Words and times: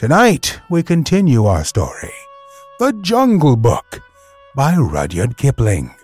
Tonight, 0.00 0.58
we 0.70 0.82
continue 0.82 1.44
our 1.44 1.62
story 1.62 2.14
The 2.78 2.94
Jungle 3.02 3.54
Book 3.54 4.00
by 4.56 4.74
Rudyard 4.74 5.36
Kipling. 5.36 5.94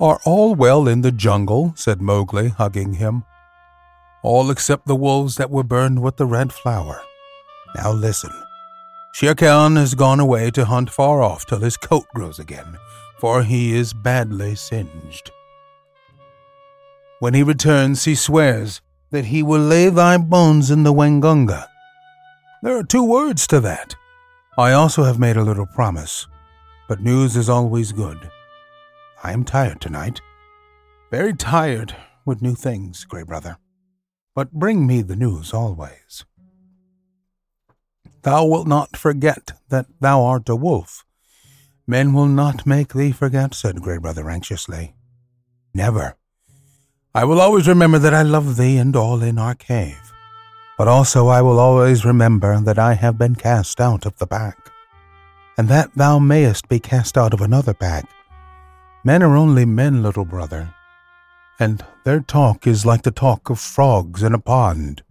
Are 0.00 0.18
all 0.24 0.56
well 0.56 0.88
in 0.88 1.02
the 1.02 1.12
jungle? 1.12 1.72
said 1.76 2.02
Mowgli, 2.02 2.48
hugging 2.48 2.94
him. 2.94 3.22
All 4.24 4.50
except 4.50 4.88
the 4.88 4.96
wolves 4.96 5.36
that 5.36 5.52
were 5.52 5.62
burned 5.62 6.02
with 6.02 6.16
the 6.16 6.26
red 6.26 6.52
flower. 6.52 7.00
Now 7.76 7.92
listen. 7.92 8.32
Shere 9.14 9.36
Khan 9.36 9.76
has 9.76 9.94
gone 9.94 10.18
away 10.18 10.50
to 10.50 10.64
hunt 10.64 10.90
far 10.90 11.22
off 11.22 11.46
till 11.46 11.60
his 11.60 11.76
coat 11.76 12.06
grows 12.16 12.40
again, 12.40 12.78
for 13.20 13.44
he 13.44 13.76
is 13.76 13.92
badly 13.92 14.56
singed. 14.56 15.30
When 17.20 17.32
he 17.32 17.44
returns, 17.44 18.06
he 18.06 18.16
swears 18.16 18.80
that 19.10 19.26
he 19.26 19.40
will 19.40 19.60
lay 19.60 19.88
thy 19.88 20.16
bones 20.18 20.68
in 20.72 20.82
the 20.82 20.92
Waingunga 20.92 21.69
there 22.62 22.76
are 22.76 22.84
two 22.84 23.04
words 23.04 23.46
to 23.48 23.60
that. 23.60 23.94
I 24.58 24.72
also 24.72 25.04
have 25.04 25.18
made 25.18 25.36
a 25.36 25.44
little 25.44 25.66
promise, 25.66 26.26
but 26.88 27.00
news 27.00 27.36
is 27.36 27.48
always 27.48 27.92
good. 27.92 28.30
I 29.22 29.32
am 29.32 29.44
tired 29.44 29.80
tonight. 29.80 30.20
Very 31.10 31.34
tired 31.34 31.96
with 32.26 32.42
new 32.42 32.54
things, 32.54 33.04
Grey 33.04 33.22
Brother. 33.22 33.56
But 34.34 34.52
bring 34.52 34.86
me 34.86 35.02
the 35.02 35.16
news 35.16 35.52
always. 35.54 36.24
Thou 38.22 38.44
wilt 38.44 38.66
not 38.66 38.96
forget 38.96 39.52
that 39.70 39.86
thou 40.00 40.22
art 40.22 40.48
a 40.48 40.56
wolf. 40.56 41.04
Men 41.86 42.12
will 42.12 42.28
not 42.28 42.66
make 42.66 42.92
thee 42.92 43.12
forget, 43.12 43.54
said 43.54 43.80
Grey 43.80 43.98
Brother 43.98 44.28
anxiously. 44.28 44.94
Never. 45.72 46.16
I 47.14 47.24
will 47.24 47.40
always 47.40 47.66
remember 47.66 47.98
that 47.98 48.14
I 48.14 48.22
love 48.22 48.56
thee 48.56 48.76
and 48.76 48.94
all 48.94 49.22
in 49.22 49.38
our 49.38 49.54
cave 49.54 50.09
but 50.80 50.88
also 50.88 51.28
I 51.28 51.42
will 51.42 51.58
always 51.58 52.06
remember 52.06 52.58
that 52.58 52.78
I 52.78 52.94
have 52.94 53.18
been 53.18 53.34
cast 53.34 53.82
out 53.82 54.06
of 54.06 54.16
the 54.16 54.26
pack, 54.26 54.72
and 55.58 55.68
that 55.68 55.90
thou 55.94 56.18
mayest 56.18 56.70
be 56.70 56.80
cast 56.80 57.18
out 57.18 57.34
of 57.34 57.42
another 57.42 57.74
pack. 57.74 58.08
Men 59.04 59.22
are 59.22 59.36
only 59.36 59.66
men, 59.66 60.02
little 60.02 60.24
brother, 60.24 60.74
and 61.58 61.84
their 62.04 62.20
talk 62.20 62.66
is 62.66 62.86
like 62.86 63.02
the 63.02 63.10
talk 63.10 63.50
of 63.50 63.60
frogs 63.60 64.22
in 64.22 64.32
a 64.32 64.38
pond. 64.38 65.02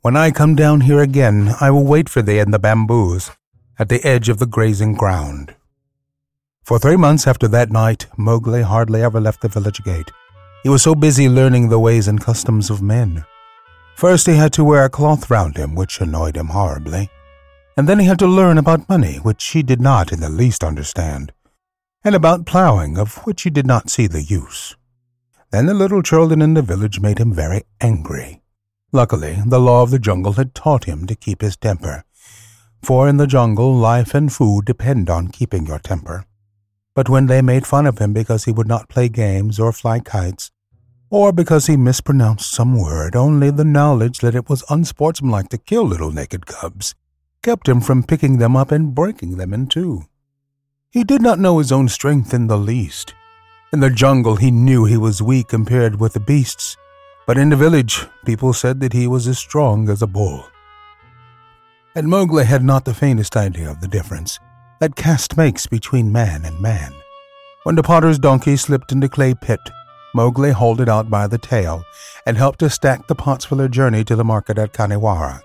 When 0.00 0.16
I 0.16 0.30
come 0.30 0.54
down 0.54 0.80
here 0.80 1.00
again, 1.00 1.52
I 1.60 1.70
will 1.70 1.84
wait 1.84 2.08
for 2.08 2.22
thee 2.22 2.38
in 2.38 2.50
the 2.50 2.58
bamboos 2.58 3.30
at 3.78 3.90
the 3.90 4.02
edge 4.06 4.30
of 4.30 4.38
the 4.38 4.46
grazing 4.46 4.94
ground. 4.94 5.54
For 6.64 6.78
three 6.78 6.96
months 6.96 7.26
after 7.26 7.46
that 7.48 7.70
night, 7.70 8.06
Mowgli 8.16 8.62
hardly 8.62 9.02
ever 9.02 9.20
left 9.20 9.42
the 9.42 9.48
village 9.48 9.84
gate. 9.84 10.10
He 10.62 10.68
was 10.68 10.82
so 10.82 10.94
busy 10.94 11.28
learning 11.28 11.68
the 11.68 11.78
ways 11.78 12.08
and 12.08 12.20
customs 12.20 12.68
of 12.68 12.82
men. 12.82 13.24
First, 13.94 14.26
he 14.26 14.34
had 14.34 14.52
to 14.54 14.64
wear 14.64 14.84
a 14.84 14.90
cloth 14.90 15.30
round 15.30 15.56
him, 15.56 15.74
which 15.74 16.00
annoyed 16.00 16.36
him 16.36 16.48
horribly. 16.48 17.10
And 17.76 17.88
then 17.88 18.00
he 18.00 18.06
had 18.06 18.18
to 18.18 18.26
learn 18.26 18.58
about 18.58 18.88
money, 18.88 19.16
which 19.16 19.44
he 19.46 19.62
did 19.62 19.80
not 19.80 20.12
in 20.12 20.20
the 20.20 20.28
least 20.28 20.64
understand, 20.64 21.32
and 22.02 22.14
about 22.14 22.44
plowing, 22.46 22.98
of 22.98 23.18
which 23.24 23.42
he 23.42 23.50
did 23.50 23.66
not 23.66 23.88
see 23.88 24.08
the 24.08 24.22
use. 24.22 24.76
Then 25.50 25.66
the 25.66 25.74
little 25.74 26.02
children 26.02 26.42
in 26.42 26.54
the 26.54 26.62
village 26.62 27.00
made 27.00 27.18
him 27.18 27.32
very 27.32 27.62
angry. 27.80 28.42
Luckily, 28.92 29.38
the 29.46 29.60
law 29.60 29.82
of 29.82 29.90
the 29.90 29.98
jungle 29.98 30.32
had 30.32 30.54
taught 30.54 30.84
him 30.84 31.06
to 31.06 31.14
keep 31.14 31.40
his 31.40 31.56
temper, 31.56 32.04
for 32.82 33.08
in 33.08 33.16
the 33.16 33.26
jungle 33.26 33.74
life 33.74 34.14
and 34.14 34.32
food 34.32 34.64
depend 34.64 35.08
on 35.08 35.28
keeping 35.28 35.66
your 35.66 35.78
temper. 35.78 36.24
But 36.98 37.08
when 37.08 37.26
they 37.26 37.42
made 37.42 37.64
fun 37.64 37.86
of 37.86 37.98
him 37.98 38.12
because 38.12 38.42
he 38.42 38.50
would 38.50 38.66
not 38.66 38.88
play 38.88 39.08
games 39.08 39.60
or 39.60 39.72
fly 39.72 40.00
kites, 40.00 40.50
or 41.10 41.30
because 41.30 41.68
he 41.68 41.76
mispronounced 41.76 42.50
some 42.50 42.76
word, 42.76 43.14
only 43.14 43.52
the 43.52 43.64
knowledge 43.64 44.18
that 44.18 44.34
it 44.34 44.48
was 44.48 44.64
unsportsmanlike 44.68 45.48
to 45.50 45.58
kill 45.58 45.84
little 45.84 46.10
naked 46.10 46.46
cubs 46.46 46.96
kept 47.40 47.68
him 47.68 47.80
from 47.80 48.02
picking 48.02 48.38
them 48.38 48.56
up 48.56 48.72
and 48.72 48.96
breaking 48.96 49.36
them 49.36 49.54
in 49.54 49.68
two. 49.68 50.06
He 50.90 51.04
did 51.04 51.22
not 51.22 51.38
know 51.38 51.60
his 51.60 51.70
own 51.70 51.86
strength 51.86 52.34
in 52.34 52.48
the 52.48 52.58
least. 52.58 53.14
In 53.72 53.78
the 53.78 53.90
jungle, 53.90 54.34
he 54.34 54.50
knew 54.50 54.84
he 54.84 54.96
was 54.96 55.22
weak 55.22 55.46
compared 55.46 56.00
with 56.00 56.14
the 56.14 56.26
beasts, 56.32 56.76
but 57.28 57.38
in 57.38 57.50
the 57.50 57.62
village, 57.64 58.06
people 58.26 58.52
said 58.52 58.80
that 58.80 58.92
he 58.92 59.06
was 59.06 59.28
as 59.28 59.38
strong 59.38 59.88
as 59.88 60.02
a 60.02 60.08
bull. 60.08 60.48
And 61.94 62.08
Mowgli 62.08 62.44
had 62.44 62.64
not 62.64 62.84
the 62.84 62.92
faintest 62.92 63.36
idea 63.36 63.70
of 63.70 63.80
the 63.80 63.86
difference 63.86 64.40
that 64.80 64.96
caste 64.96 65.36
makes 65.36 65.66
between 65.66 66.12
man 66.12 66.44
and 66.44 66.60
man. 66.60 66.92
When 67.64 67.74
the 67.74 67.82
potter's 67.82 68.18
donkey 68.18 68.56
slipped 68.56 68.92
in 68.92 69.00
the 69.00 69.08
clay 69.08 69.34
pit, 69.34 69.60
Mowgli 70.14 70.50
hauled 70.50 70.80
it 70.80 70.88
out 70.88 71.10
by 71.10 71.26
the 71.26 71.38
tail 71.38 71.84
and 72.24 72.36
helped 72.36 72.60
to 72.60 72.70
stack 72.70 73.06
the 73.06 73.14
pots 73.14 73.44
for 73.44 73.56
their 73.56 73.68
journey 73.68 74.04
to 74.04 74.16
the 74.16 74.24
market 74.24 74.58
at 74.58 74.72
Khanhiwara. 74.72 75.42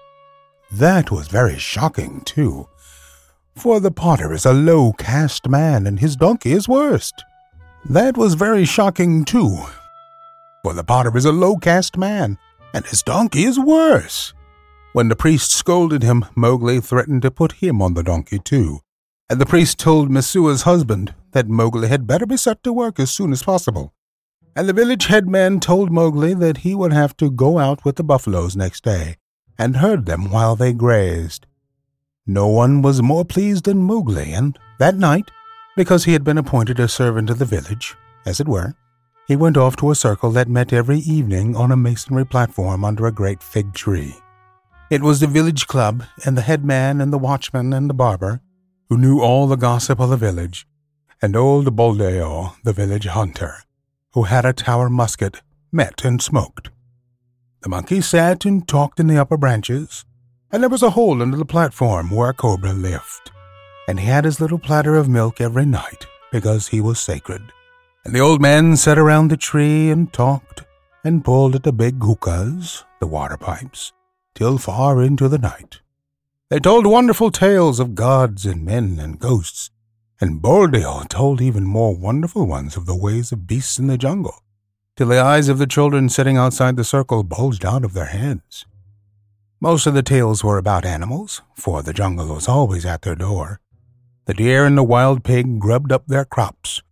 That 0.71 1.11
was 1.11 1.27
very 1.27 1.57
shocking, 1.57 2.21
too, 2.21 2.67
for 3.55 3.79
the 3.79 3.91
potter 3.91 4.33
is 4.33 4.45
a 4.45 4.53
low 4.53 4.93
caste 4.93 5.47
man 5.47 5.85
and 5.85 5.99
his 5.99 6.15
donkey 6.15 6.53
is 6.53 6.67
worst. 6.67 7.23
That 7.85 8.17
was 8.17 8.35
very 8.35 8.65
shocking, 8.65 9.25
too, 9.25 9.59
for 10.63 10.73
the 10.73 10.83
potter 10.83 11.15
is 11.17 11.25
a 11.25 11.31
low 11.31 11.57
caste 11.57 11.97
man 11.97 12.37
and 12.73 12.85
his 12.85 13.03
donkey 13.03 13.43
is 13.43 13.59
worse. 13.59 14.33
When 14.93 15.09
the 15.09 15.15
priest 15.15 15.51
scolded 15.51 16.03
him, 16.03 16.25
Mowgli 16.35 16.79
threatened 16.79 17.23
to 17.23 17.31
put 17.31 17.53
him 17.53 17.81
on 17.81 17.93
the 17.93 18.03
donkey, 18.03 18.39
too, 18.39 18.79
and 19.29 19.39
the 19.39 19.45
priest 19.45 19.79
told 19.79 20.11
Messua's 20.11 20.63
husband 20.63 21.13
that 21.31 21.47
Mowgli 21.47 21.87
had 21.87 22.07
better 22.07 22.25
be 22.25 22.37
set 22.37 22.63
to 22.63 22.73
work 22.73 22.99
as 22.99 23.11
soon 23.11 23.31
as 23.31 23.43
possible. 23.43 23.93
And 24.55 24.69
the 24.69 24.73
village 24.73 25.07
headman 25.07 25.59
told 25.59 25.91
Mowgli 25.91 26.33
that 26.35 26.57
he 26.57 26.75
would 26.75 26.93
have 26.93 27.17
to 27.17 27.31
go 27.31 27.57
out 27.57 27.83
with 27.83 27.95
the 27.95 28.03
buffaloes 28.03 28.55
next 28.55 28.83
day 28.83 29.17
and 29.57 29.77
herd 29.77 30.05
them 30.05 30.29
while 30.29 30.55
they 30.55 30.73
grazed. 30.73 31.47
No 32.25 32.47
one 32.47 32.81
was 32.81 33.01
more 33.01 33.25
pleased 33.25 33.65
than 33.65 33.79
Mowgli, 33.79 34.31
and 34.31 34.57
that 34.79 34.95
night, 34.95 35.31
because 35.75 36.05
he 36.05 36.13
had 36.13 36.23
been 36.23 36.37
appointed 36.37 36.79
a 36.79 36.87
servant 36.87 37.29
of 37.29 37.39
the 37.39 37.45
village, 37.45 37.95
as 38.25 38.39
it 38.39 38.47
were, 38.47 38.75
he 39.27 39.35
went 39.35 39.57
off 39.57 39.75
to 39.77 39.91
a 39.91 39.95
circle 39.95 40.31
that 40.31 40.47
met 40.47 40.73
every 40.73 40.99
evening 40.99 41.55
on 41.55 41.71
a 41.71 41.77
masonry 41.77 42.25
platform 42.25 42.83
under 42.83 43.07
a 43.07 43.11
great 43.11 43.41
fig 43.41 43.73
tree. 43.73 44.15
It 44.89 45.01
was 45.01 45.19
the 45.19 45.27
village 45.27 45.67
club, 45.67 46.03
and 46.25 46.37
the 46.37 46.41
headman 46.41 47.01
and 47.01 47.11
the 47.11 47.17
watchman 47.17 47.73
and 47.73 47.89
the 47.89 47.93
barber 47.93 48.41
who 48.89 48.97
knew 48.97 49.21
all 49.21 49.47
the 49.47 49.55
gossip 49.55 49.99
of 49.99 50.09
the 50.09 50.17
village, 50.17 50.67
and 51.21 51.35
old 51.35 51.75
Buldeo, 51.75 52.55
the 52.63 52.73
village 52.73 53.05
hunter, 53.05 53.57
who 54.13 54.23
had 54.23 54.45
a 54.45 54.53
tower 54.53 54.89
musket, 54.89 55.41
met 55.71 56.03
and 56.03 56.21
smoked. 56.21 56.69
The 57.61 57.69
monkey 57.69 58.01
sat 58.01 58.45
and 58.45 58.67
talked 58.67 58.99
in 58.99 59.07
the 59.07 59.17
upper 59.17 59.37
branches, 59.37 60.05
and 60.51 60.61
there 60.61 60.69
was 60.69 60.83
a 60.83 60.91
hole 60.91 61.21
under 61.21 61.37
the 61.37 61.45
platform 61.45 62.11
where 62.11 62.29
a 62.29 62.33
cobra 62.33 62.73
lived. 62.73 63.31
And 63.87 63.99
he 63.99 64.05
had 64.05 64.25
his 64.25 64.39
little 64.39 64.59
platter 64.59 64.95
of 64.95 65.09
milk 65.09 65.41
every 65.41 65.65
night 65.65 66.05
because 66.31 66.67
he 66.67 66.81
was 66.81 66.99
sacred. 66.99 67.41
And 68.05 68.13
the 68.13 68.19
old 68.19 68.41
men 68.41 68.75
sat 68.75 68.97
around 68.97 69.29
the 69.29 69.37
tree 69.37 69.89
and 69.89 70.11
talked 70.11 70.63
and 71.03 71.23
pulled 71.23 71.55
at 71.55 71.63
the 71.63 71.73
big 71.73 72.03
hookahs, 72.03 72.83
the 72.99 73.07
water 73.07 73.37
pipes, 73.37 73.93
till 74.35 74.57
far 74.57 75.01
into 75.01 75.27
the 75.27 75.37
night. 75.37 75.79
They 76.53 76.59
told 76.59 76.85
wonderful 76.85 77.31
tales 77.31 77.79
of 77.79 77.95
gods 77.95 78.45
and 78.45 78.63
men 78.63 78.99
and 78.99 79.17
ghosts, 79.17 79.71
and 80.21 80.39
Buldeo 80.39 81.03
told 81.09 81.41
even 81.41 81.63
more 81.63 81.97
wonderful 81.97 82.45
ones 82.45 82.77
of 82.77 82.85
the 82.85 82.95
ways 82.95 83.31
of 83.31 83.47
beasts 83.47 83.79
in 83.79 83.87
the 83.87 83.97
jungle, 83.97 84.35
till 84.95 85.07
the 85.07 85.19
eyes 85.19 85.49
of 85.49 85.57
the 85.57 85.65
children 85.65 86.09
sitting 86.09 86.37
outside 86.37 86.75
the 86.75 86.83
circle 86.83 87.23
bulged 87.23 87.65
out 87.65 87.83
of 87.83 87.93
their 87.93 88.05
heads. 88.05 88.67
Most 89.59 89.87
of 89.87 89.95
the 89.95 90.03
tales 90.03 90.43
were 90.43 90.59
about 90.59 90.85
animals, 90.85 91.41
for 91.55 91.81
the 91.81 91.91
jungle 91.91 92.27
was 92.27 92.47
always 92.47 92.85
at 92.85 93.01
their 93.01 93.15
door. 93.15 93.59
The 94.25 94.35
deer 94.35 94.63
and 94.63 94.77
the 94.77 94.83
wild 94.83 95.23
pig 95.23 95.57
grubbed 95.57 95.91
up 95.91 96.05
their 96.05 96.23
crops, 96.23 96.83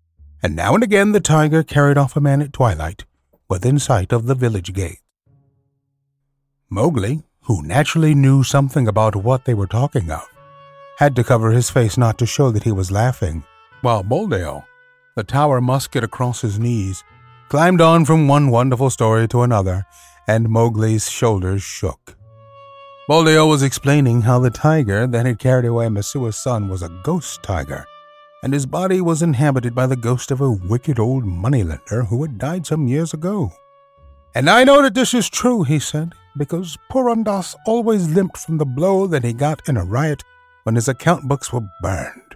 and 0.41 0.55
now 0.55 0.73
and 0.73 0.83
again 0.83 1.11
the 1.11 1.19
tiger 1.19 1.61
carried 1.61 1.99
off 1.99 2.15
a 2.15 2.19
man 2.19 2.41
at 2.41 2.51
twilight, 2.51 3.05
within 3.47 3.77
sight 3.77 4.11
of 4.11 4.25
the 4.25 4.33
village 4.33 4.73
gate. 4.73 5.01
Mowgli, 6.67 7.21
who 7.43 7.61
naturally 7.63 8.13
knew 8.13 8.43
something 8.43 8.87
about 8.87 9.15
what 9.15 9.45
they 9.45 9.53
were 9.53 9.67
talking 9.67 10.11
of, 10.11 10.27
had 10.97 11.15
to 11.15 11.23
cover 11.23 11.51
his 11.51 11.69
face 11.69 11.97
not 11.97 12.17
to 12.17 12.25
show 12.25 12.51
that 12.51 12.63
he 12.63 12.71
was 12.71 12.91
laughing, 12.91 13.43
while 13.81 14.03
Buldeo, 14.03 14.65
the 15.15 15.23
tower 15.23 15.59
musket 15.59 16.03
across 16.03 16.41
his 16.41 16.59
knees, 16.59 17.03
climbed 17.49 17.81
on 17.81 18.05
from 18.05 18.27
one 18.27 18.51
wonderful 18.51 18.89
story 18.89 19.27
to 19.27 19.41
another, 19.41 19.85
and 20.27 20.47
Mowgli's 20.47 21.09
shoulders 21.09 21.63
shook. 21.63 22.15
Buldeo 23.09 23.49
was 23.49 23.63
explaining 23.63 24.21
how 24.21 24.39
the 24.39 24.49
tiger 24.49 25.07
that 25.07 25.25
had 25.25 25.39
carried 25.39 25.65
away 25.65 25.89
Messua's 25.89 26.37
son 26.37 26.69
was 26.69 26.81
a 26.81 27.01
ghost 27.03 27.43
tiger, 27.43 27.85
and 28.43 28.53
his 28.53 28.65
body 28.65 29.01
was 29.01 29.21
inhabited 29.21 29.75
by 29.75 29.85
the 29.85 29.95
ghost 29.95 30.31
of 30.31 30.39
a 30.39 30.51
wicked 30.51 30.99
old 30.99 31.25
moneylender 31.25 32.03
who 32.05 32.21
had 32.21 32.37
died 32.37 32.65
some 32.65 32.87
years 32.87 33.13
ago. 33.13 33.51
And 34.33 34.49
I 34.49 34.63
know 34.63 34.81
that 34.81 34.93
this 34.93 35.13
is 35.13 35.29
true, 35.29 35.63
he 35.63 35.79
said, 35.79 36.13
because 36.37 36.77
Purun 36.91 37.23
Dass 37.23 37.55
always 37.65 38.07
limped 38.09 38.37
from 38.37 38.57
the 38.57 38.65
blow 38.65 39.07
that 39.07 39.23
he 39.23 39.33
got 39.33 39.67
in 39.67 39.77
a 39.77 39.85
riot 39.85 40.23
when 40.63 40.75
his 40.75 40.87
account 40.87 41.27
books 41.27 41.51
were 41.51 41.67
burned. 41.81 42.35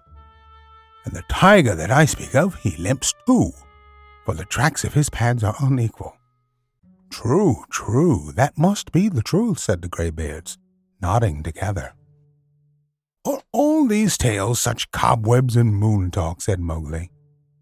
And 1.06 1.15
the 1.15 1.24
tiger 1.30 1.75
that 1.75 1.92
I 1.92 2.06
speak 2.06 2.36
of, 2.36 2.56
he 2.56 2.75
limps 2.77 3.13
too, 3.27 3.51
for 4.25 4.33
the 4.33 4.45
tracks 4.45 4.83
of 4.83 4.94
his 4.94 5.09
pads 5.09 5.44
are 5.44 5.56
unequal. 5.59 6.18
True, 7.12 7.63
true, 7.69 8.31
that 8.36 8.57
must 8.57 8.92
be 8.92 9.07
the 9.09 9.21
truth, 9.21 9.59
said 9.59 9.81
the 9.81 9.88
greybeards 9.88 10.57
nodding 11.01 11.44
together. 11.44 11.94
Are 13.25 13.41
all 13.51 13.88
these 13.88 14.18
tales 14.18 14.59
such 14.59 14.91
cobwebs 14.91 15.56
and 15.56 15.75
moon 15.75 16.12
talk? 16.12 16.41
said 16.41 16.59
Mowgli. 16.59 17.12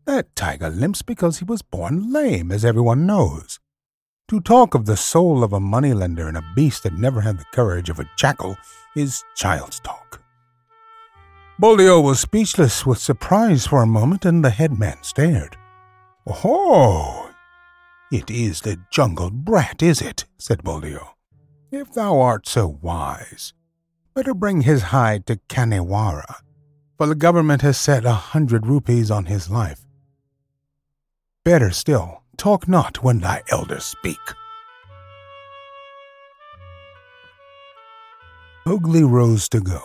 That 0.05 0.35
tiger 0.35 0.69
limps 0.69 1.01
because 1.01 1.39
he 1.39 1.45
was 1.45 1.61
born 1.61 2.11
lame, 2.11 2.51
as 2.51 2.65
everyone 2.65 3.05
knows. 3.05 3.59
To 4.29 4.39
talk 4.39 4.73
of 4.73 4.85
the 4.85 4.95
soul 4.95 5.43
of 5.43 5.51
a 5.51 5.59
moneylender 5.59 6.27
and 6.27 6.37
a 6.37 6.51
beast 6.55 6.83
that 6.83 6.93
never 6.93 7.21
had 7.21 7.37
the 7.37 7.45
courage 7.53 7.89
of 7.89 7.99
a 7.99 8.09
jackal 8.17 8.55
is 8.95 9.23
child's 9.35 9.81
talk. 9.81 10.21
Buldeo 11.59 12.01
was 12.01 12.21
speechless 12.21 12.85
with 12.85 12.97
surprise 12.97 13.67
for 13.67 13.83
a 13.83 13.87
moment, 13.87 14.25
and 14.25 14.43
the 14.43 14.49
headman 14.49 15.03
stared. 15.03 15.57
Oh, 16.25 17.31
it 18.11 18.31
is 18.31 18.61
the 18.61 18.79
jungle 18.89 19.29
brat, 19.29 19.83
is 19.83 20.01
it? 20.01 20.25
said 20.37 20.63
Buldeo. 20.63 21.15
If 21.69 21.93
thou 21.93 22.19
art 22.19 22.47
so 22.47 22.79
wise, 22.81 23.53
better 24.13 24.33
bring 24.33 24.61
his 24.61 24.83
hide 24.83 25.25
to 25.27 25.39
Khanhiwara, 25.49 26.35
for 26.97 27.07
the 27.07 27.15
government 27.15 27.61
has 27.61 27.77
set 27.77 28.05
a 28.05 28.13
hundred 28.13 28.65
rupees 28.67 29.11
on 29.11 29.25
his 29.25 29.49
life. 29.49 29.85
Better 31.43 31.71
still, 31.71 32.22
talk 32.37 32.67
not 32.67 33.03
when 33.03 33.19
thy 33.19 33.43
elders 33.49 33.85
speak. 33.85 34.19
Mowgli 38.65 39.03
rose 39.03 39.49
to 39.49 39.59
go. 39.59 39.81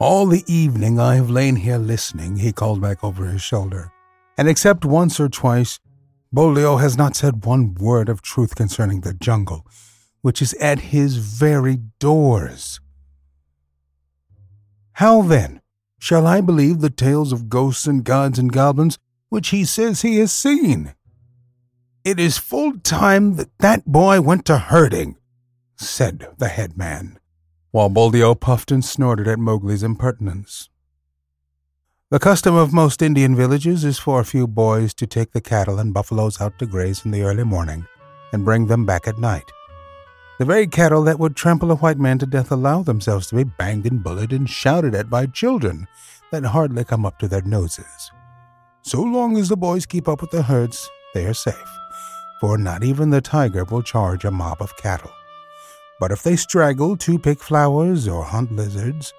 All 0.00 0.26
the 0.26 0.44
evening 0.46 0.98
I 0.98 1.16
have 1.16 1.30
lain 1.30 1.56
here 1.56 1.78
listening, 1.78 2.36
he 2.36 2.52
called 2.52 2.80
back 2.80 3.02
over 3.04 3.26
his 3.26 3.42
shoulder, 3.42 3.90
and 4.36 4.48
except 4.48 4.84
once 4.84 5.18
or 5.20 5.28
twice, 5.28 5.78
Buldeo 6.32 6.80
has 6.80 6.96
not 6.96 7.16
said 7.16 7.44
one 7.44 7.74
word 7.74 8.08
of 8.08 8.22
truth 8.22 8.54
concerning 8.54 9.00
the 9.00 9.14
jungle 9.14 9.66
which 10.22 10.42
is 10.42 10.54
at 10.54 10.80
his 10.80 11.16
very 11.16 11.76
doors. 11.98 12.80
How 14.94 15.22
then 15.22 15.60
shall 15.98 16.26
I 16.26 16.40
believe 16.40 16.80
the 16.80 16.90
tales 16.90 17.32
of 17.32 17.48
ghosts 17.48 17.86
and 17.86 18.04
gods 18.04 18.38
and 18.38 18.52
goblins 18.52 18.98
which 19.28 19.48
he 19.48 19.64
says 19.64 20.02
he 20.02 20.16
has 20.16 20.32
seen? 20.32 20.94
It 22.02 22.18
is 22.18 22.38
full 22.38 22.78
time 22.78 23.36
that 23.36 23.50
that 23.58 23.84
boy 23.84 24.22
went 24.22 24.46
to 24.46 24.56
herding, 24.56 25.18
said 25.76 26.28
the 26.38 26.48
headman, 26.48 27.18
while 27.72 27.90
Buldeo 27.90 28.34
puffed 28.34 28.70
and 28.72 28.82
snorted 28.82 29.28
at 29.28 29.38
Mowgli's 29.38 29.82
impertinence. 29.82 30.70
The 32.10 32.18
custom 32.18 32.54
of 32.54 32.72
most 32.72 33.02
Indian 33.02 33.36
villages 33.36 33.84
is 33.84 33.98
for 33.98 34.18
a 34.18 34.24
few 34.24 34.46
boys 34.46 34.94
to 34.94 35.06
take 35.06 35.32
the 35.32 35.42
cattle 35.42 35.78
and 35.78 35.92
buffaloes 35.92 36.40
out 36.40 36.58
to 36.58 36.66
graze 36.66 37.04
in 37.04 37.10
the 37.10 37.22
early 37.22 37.44
morning 37.44 37.86
and 38.32 38.46
bring 38.46 38.66
them 38.66 38.86
back 38.86 39.06
at 39.06 39.18
night. 39.18 39.52
The 40.38 40.46
very 40.46 40.66
cattle 40.66 41.04
that 41.04 41.18
would 41.18 41.36
trample 41.36 41.70
a 41.70 41.76
white 41.76 41.98
man 41.98 42.18
to 42.20 42.26
death 42.26 42.50
allow 42.50 42.82
themselves 42.82 43.26
to 43.26 43.36
be 43.36 43.44
banged 43.44 43.84
and 43.84 44.02
bullied 44.02 44.32
and 44.32 44.48
shouted 44.48 44.94
at 44.94 45.10
by 45.10 45.26
children 45.26 45.86
that 46.30 46.46
hardly 46.46 46.82
come 46.82 47.04
up 47.04 47.18
to 47.18 47.28
their 47.28 47.42
noses. 47.42 48.10
So 48.80 49.02
long 49.02 49.36
as 49.36 49.50
the 49.50 49.56
boys 49.58 49.84
keep 49.84 50.08
up 50.08 50.22
with 50.22 50.30
the 50.30 50.42
herds, 50.42 50.88
they 51.12 51.26
are 51.26 51.34
safe, 51.34 51.54
for 52.40 52.56
not 52.56 52.82
even 52.82 53.10
the 53.10 53.20
tiger 53.20 53.64
will 53.64 53.82
charge 53.82 54.24
a 54.24 54.30
mob 54.30 54.60
of 54.60 54.76
cattle. 54.76 55.12
But 56.00 56.10
if 56.10 56.22
they 56.22 56.36
straggle 56.36 56.96
to 56.96 57.18
pick 57.18 57.40
flowers 57.40 58.08
or 58.08 58.24
hunt 58.24 58.52
lizards, 58.52 59.12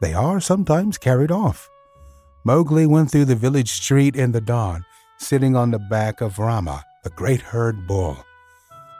they 0.00 0.12
are 0.12 0.40
sometimes 0.40 0.98
carried 0.98 1.30
off. 1.30 1.70
Mowgli 2.44 2.86
went 2.86 3.10
through 3.10 3.26
the 3.26 3.36
village 3.36 3.70
street 3.70 4.16
in 4.16 4.32
the 4.32 4.40
dawn, 4.40 4.84
sitting 5.18 5.56
on 5.56 5.70
the 5.70 5.78
back 5.78 6.20
of 6.20 6.38
Rama, 6.38 6.84
the 7.04 7.10
great 7.10 7.40
herd 7.40 7.86
bull 7.86 8.24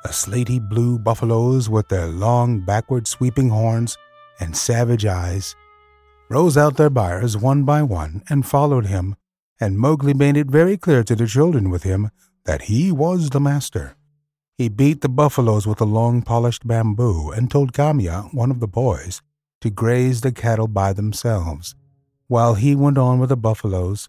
the 0.04 0.10
slaty 0.10 0.60
blue 0.60 0.98
buffaloes 0.98 1.70
with 1.70 1.88
their 1.88 2.06
long 2.06 2.60
backward 2.60 3.06
sweeping 3.06 3.48
horns 3.48 3.96
and 4.38 4.54
savage 4.54 5.06
eyes, 5.06 5.56
rose 6.28 6.58
out 6.58 6.76
their 6.76 6.90
byres 6.90 7.38
one 7.38 7.64
by 7.64 7.82
one 7.82 8.22
and 8.28 8.44
followed 8.44 8.84
him, 8.84 9.16
and 9.58 9.78
Mowgli 9.78 10.12
made 10.12 10.36
it 10.36 10.46
very 10.46 10.76
clear 10.76 11.02
to 11.02 11.16
the 11.16 11.26
children 11.26 11.70
with 11.70 11.84
him 11.84 12.10
that 12.44 12.62
he 12.62 12.92
was 12.92 13.30
the 13.30 13.40
master. 13.40 13.96
He 14.56 14.68
beat 14.68 15.00
the 15.00 15.08
buffaloes 15.08 15.66
with 15.66 15.80
a 15.80 15.86
long 15.86 16.22
polished 16.22 16.66
bamboo 16.66 17.30
and 17.30 17.50
told 17.50 17.72
Kamya, 17.72 18.32
one 18.32 18.50
of 18.50 18.60
the 18.60 18.68
boys, 18.68 19.22
to 19.60 19.70
graze 19.70 20.20
the 20.20 20.30
cattle 20.30 20.68
by 20.68 20.92
themselves, 20.92 21.74
while 22.28 22.54
he 22.54 22.76
went 22.76 22.98
on 22.98 23.18
with 23.18 23.30
the 23.30 23.36
buffaloes, 23.36 24.08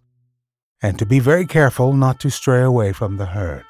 and 0.81 0.99
to 0.99 1.05
be 1.05 1.19
very 1.19 1.47
careful 1.47 1.93
not 1.93 2.19
to 2.19 2.29
stray 2.29 2.61
away 2.61 2.91
from 2.91 3.17
the 3.17 3.27
herd. 3.27 3.65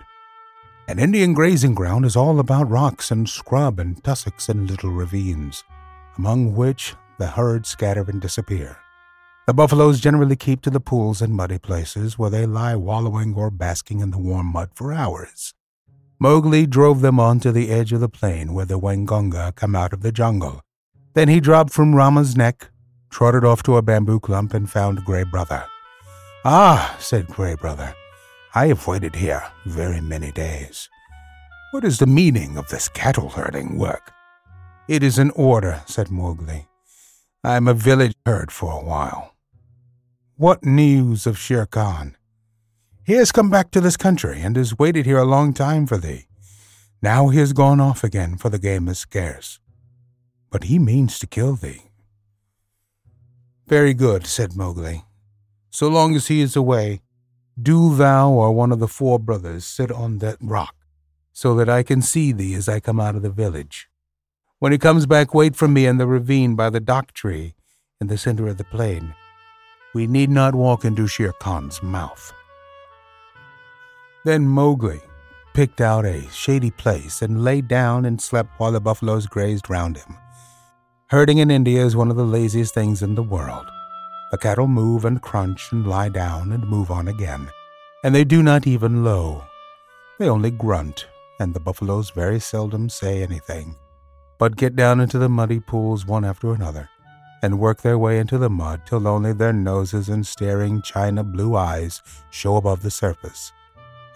An 0.88 1.00
Indian 1.00 1.34
grazing 1.34 1.74
ground 1.74 2.06
is 2.06 2.16
all 2.16 2.40
about 2.40 2.70
rocks 2.70 3.10
and 3.10 3.30
scrub 3.30 3.80
and 3.80 4.04
tussocks 4.04 4.50
and 4.50 4.70
little 4.70 4.92
ravines, 4.92 5.64
among 6.18 6.56
which 6.56 6.96
the 7.18 7.28
herds 7.28 7.70
scatter 7.70 8.06
and 8.08 8.22
disappear. 8.22 8.78
The 9.46 9.54
buffaloes 9.54 10.00
generally 10.00 10.36
keep 10.36 10.62
to 10.62 10.72
the 10.72 10.80
pools 10.80 11.22
and 11.22 11.36
muddy 11.36 11.60
places 11.60 12.18
where 12.18 12.32
they 12.32 12.48
lie 12.48 12.76
wallowing 12.76 13.36
or 13.36 13.52
basking 13.52 14.00
in 14.00 14.10
the 14.10 14.18
warm 14.18 14.48
mud 14.48 14.72
for 14.74 14.92
hours. 14.92 15.54
Mowgli 16.20 16.66
drove 16.66 17.02
them 17.02 17.20
on 17.20 17.40
to 17.42 17.52
the 17.52 17.70
edge 17.70 17.94
of 17.94 18.00
the 18.00 18.10
plain 18.10 18.56
where 18.56 18.66
the 18.66 18.80
Waingunga 18.80 19.56
come 19.56 19.76
out 19.76 19.94
of 19.94 20.02
the 20.02 20.12
jungle. 20.12 20.62
Then 21.14 21.28
he 21.28 21.40
dropped 21.40 21.72
from 21.72 21.94
Rama's 21.94 22.36
neck, 22.36 22.70
trotted 23.12 23.46
off 23.46 23.62
to 23.64 23.78
a 23.78 23.84
bamboo 23.84 24.20
clump, 24.20 24.54
and 24.56 24.70
found 24.70 25.06
Gray 25.06 25.24
Brother. 25.24 25.66
Ah, 26.44 26.96
said 27.00 27.28
Gray 27.28 27.54
Brother, 27.56 27.94
I 28.56 28.68
have 28.68 28.88
waited 28.88 29.16
here 29.16 29.44
very 29.66 30.02
many 30.02 30.32
days. 30.32 30.90
What 31.70 31.84
is 31.84 32.00
the 32.00 32.08
meaning 32.08 32.58
of 32.58 32.70
this 32.70 32.88
cattle 32.88 33.30
herding 33.30 33.78
work? 33.78 34.12
It 34.88 35.04
is 35.04 35.20
an 35.20 35.30
order, 35.32 35.84
said 35.86 36.10
Mowgli. 36.10 36.68
I 37.44 37.58
am 37.58 37.68
a 37.68 37.76
village 37.76 38.16
herd 38.26 38.52
for 38.52 38.72
a 38.72 38.84
while. 38.84 39.35
What 40.38 40.66
news 40.66 41.26
of 41.26 41.38
Shere 41.38 41.66
Khan? 41.66 42.18
He 43.06 43.14
has 43.14 43.32
come 43.32 43.50
back 43.50 43.72
to 43.72 43.80
this 43.80 43.96
country 43.96 44.42
and 44.42 44.58
has 44.58 44.78
waited 44.78 45.06
here 45.06 45.18
a 45.18 45.24
long 45.24 45.54
time 45.54 45.88
for 45.88 45.96
thee. 45.96 46.28
Now 47.02 47.30
he 47.30 47.40
has 47.40 47.54
gone 47.54 47.80
off 47.80 48.04
again, 48.04 48.36
for 48.36 48.50
the 48.50 48.60
game 48.60 48.90
is 48.90 49.00
scarce. 49.00 49.62
But 50.52 50.66
he 50.66 50.78
means 50.78 51.20
to 51.20 51.28
kill 51.28 51.56
thee. 51.56 51.84
Very 53.68 53.94
good, 53.94 54.28
said 54.28 54.58
Mowgli. 54.58 55.06
So 55.70 55.88
long 55.88 56.18
as 56.18 56.28
he 56.28 56.42
is 56.42 56.58
away, 56.58 57.02
do 57.58 57.96
thou 57.96 58.30
or 58.30 58.52
one 58.52 58.74
of 58.74 58.80
the 58.80 58.90
four 58.90 59.18
brothers 59.18 59.66
sit 59.66 59.90
on 59.90 60.18
that 60.18 60.36
rock, 60.42 60.76
so 61.32 61.56
that 61.56 61.70
I 61.70 61.82
can 61.82 62.02
see 62.02 62.34
thee 62.34 62.56
as 62.56 62.68
I 62.68 62.82
come 62.82 63.00
out 63.00 63.16
of 63.16 63.22
the 63.22 63.30
village. 63.30 63.88
When 64.60 64.74
he 64.74 64.78
comes 64.78 65.06
back, 65.06 65.34
wait 65.34 65.56
for 65.56 65.70
me 65.70 65.86
in 65.86 65.98
the 65.98 66.08
ravine 66.08 66.56
by 66.56 66.70
the 66.70 66.82
dock 66.82 67.14
tree 67.14 67.56
in 68.02 68.08
the 68.08 68.18
center 68.18 68.50
of 68.50 68.58
the 68.58 68.66
plain. 68.66 69.16
We 69.96 70.08
need 70.08 70.30
not 70.30 70.54
walk 70.54 70.84
into 70.84 71.08
Shere 71.08 71.32
Khan's 71.32 71.82
mouth. 71.82 72.34
Then 74.26 74.46
Mowgli 74.46 75.02
picked 75.54 75.80
out 75.80 76.06
a 76.06 76.28
shady 76.32 76.70
place 76.70 77.22
and 77.22 77.46
lay 77.46 77.62
down 77.62 78.04
and 78.04 78.22
slept 78.22 78.60
while 78.60 78.74
the 78.74 78.82
buffaloes 78.82 79.26
grazed 79.26 79.70
round 79.70 79.96
him. 79.96 80.18
Herding 81.08 81.38
in 81.38 81.50
India 81.50 81.86
is 81.86 81.96
one 81.96 82.12
of 82.12 82.18
the 82.18 82.26
laziest 82.26 82.74
things 82.74 83.02
in 83.02 83.16
the 83.16 83.24
world. 83.24 83.66
The 84.32 84.38
cattle 84.38 84.68
move 84.68 85.06
and 85.06 85.22
crunch 85.22 85.72
and 85.72 85.88
lie 85.88 86.10
down 86.10 86.52
and 86.52 86.68
move 86.68 86.92
on 86.92 87.08
again, 87.08 87.50
and 88.04 88.14
they 88.14 88.26
do 88.26 88.44
not 88.44 88.68
even 88.68 89.06
low. 89.06 89.46
They 90.20 90.28
only 90.28 90.52
grunt, 90.52 91.08
and 91.40 91.54
the 91.54 91.62
buffaloes 91.62 92.10
very 92.10 92.42
seldom 92.42 92.90
say 92.90 93.24
anything, 93.24 93.78
but 94.40 94.58
get 94.58 94.76
down 94.76 95.00
into 95.00 95.20
the 95.20 95.30
muddy 95.30 95.62
pools 95.62 96.06
one 96.06 96.26
after 96.26 96.54
another, 96.54 96.90
and 97.42 97.60
work 97.60 97.82
their 97.82 97.98
way 97.98 98.20
into 98.20 98.38
the 98.38 98.50
mud 98.50 98.82
till 98.86 99.08
only 99.08 99.34
their 99.34 99.54
noses 99.54 100.10
and 100.10 100.26
staring 100.26 100.82
china 100.82 101.24
blue 101.24 101.56
eyes 101.56 102.02
show 102.32 102.56
above 102.56 102.82
the 102.82 102.92
surface, 102.92 103.52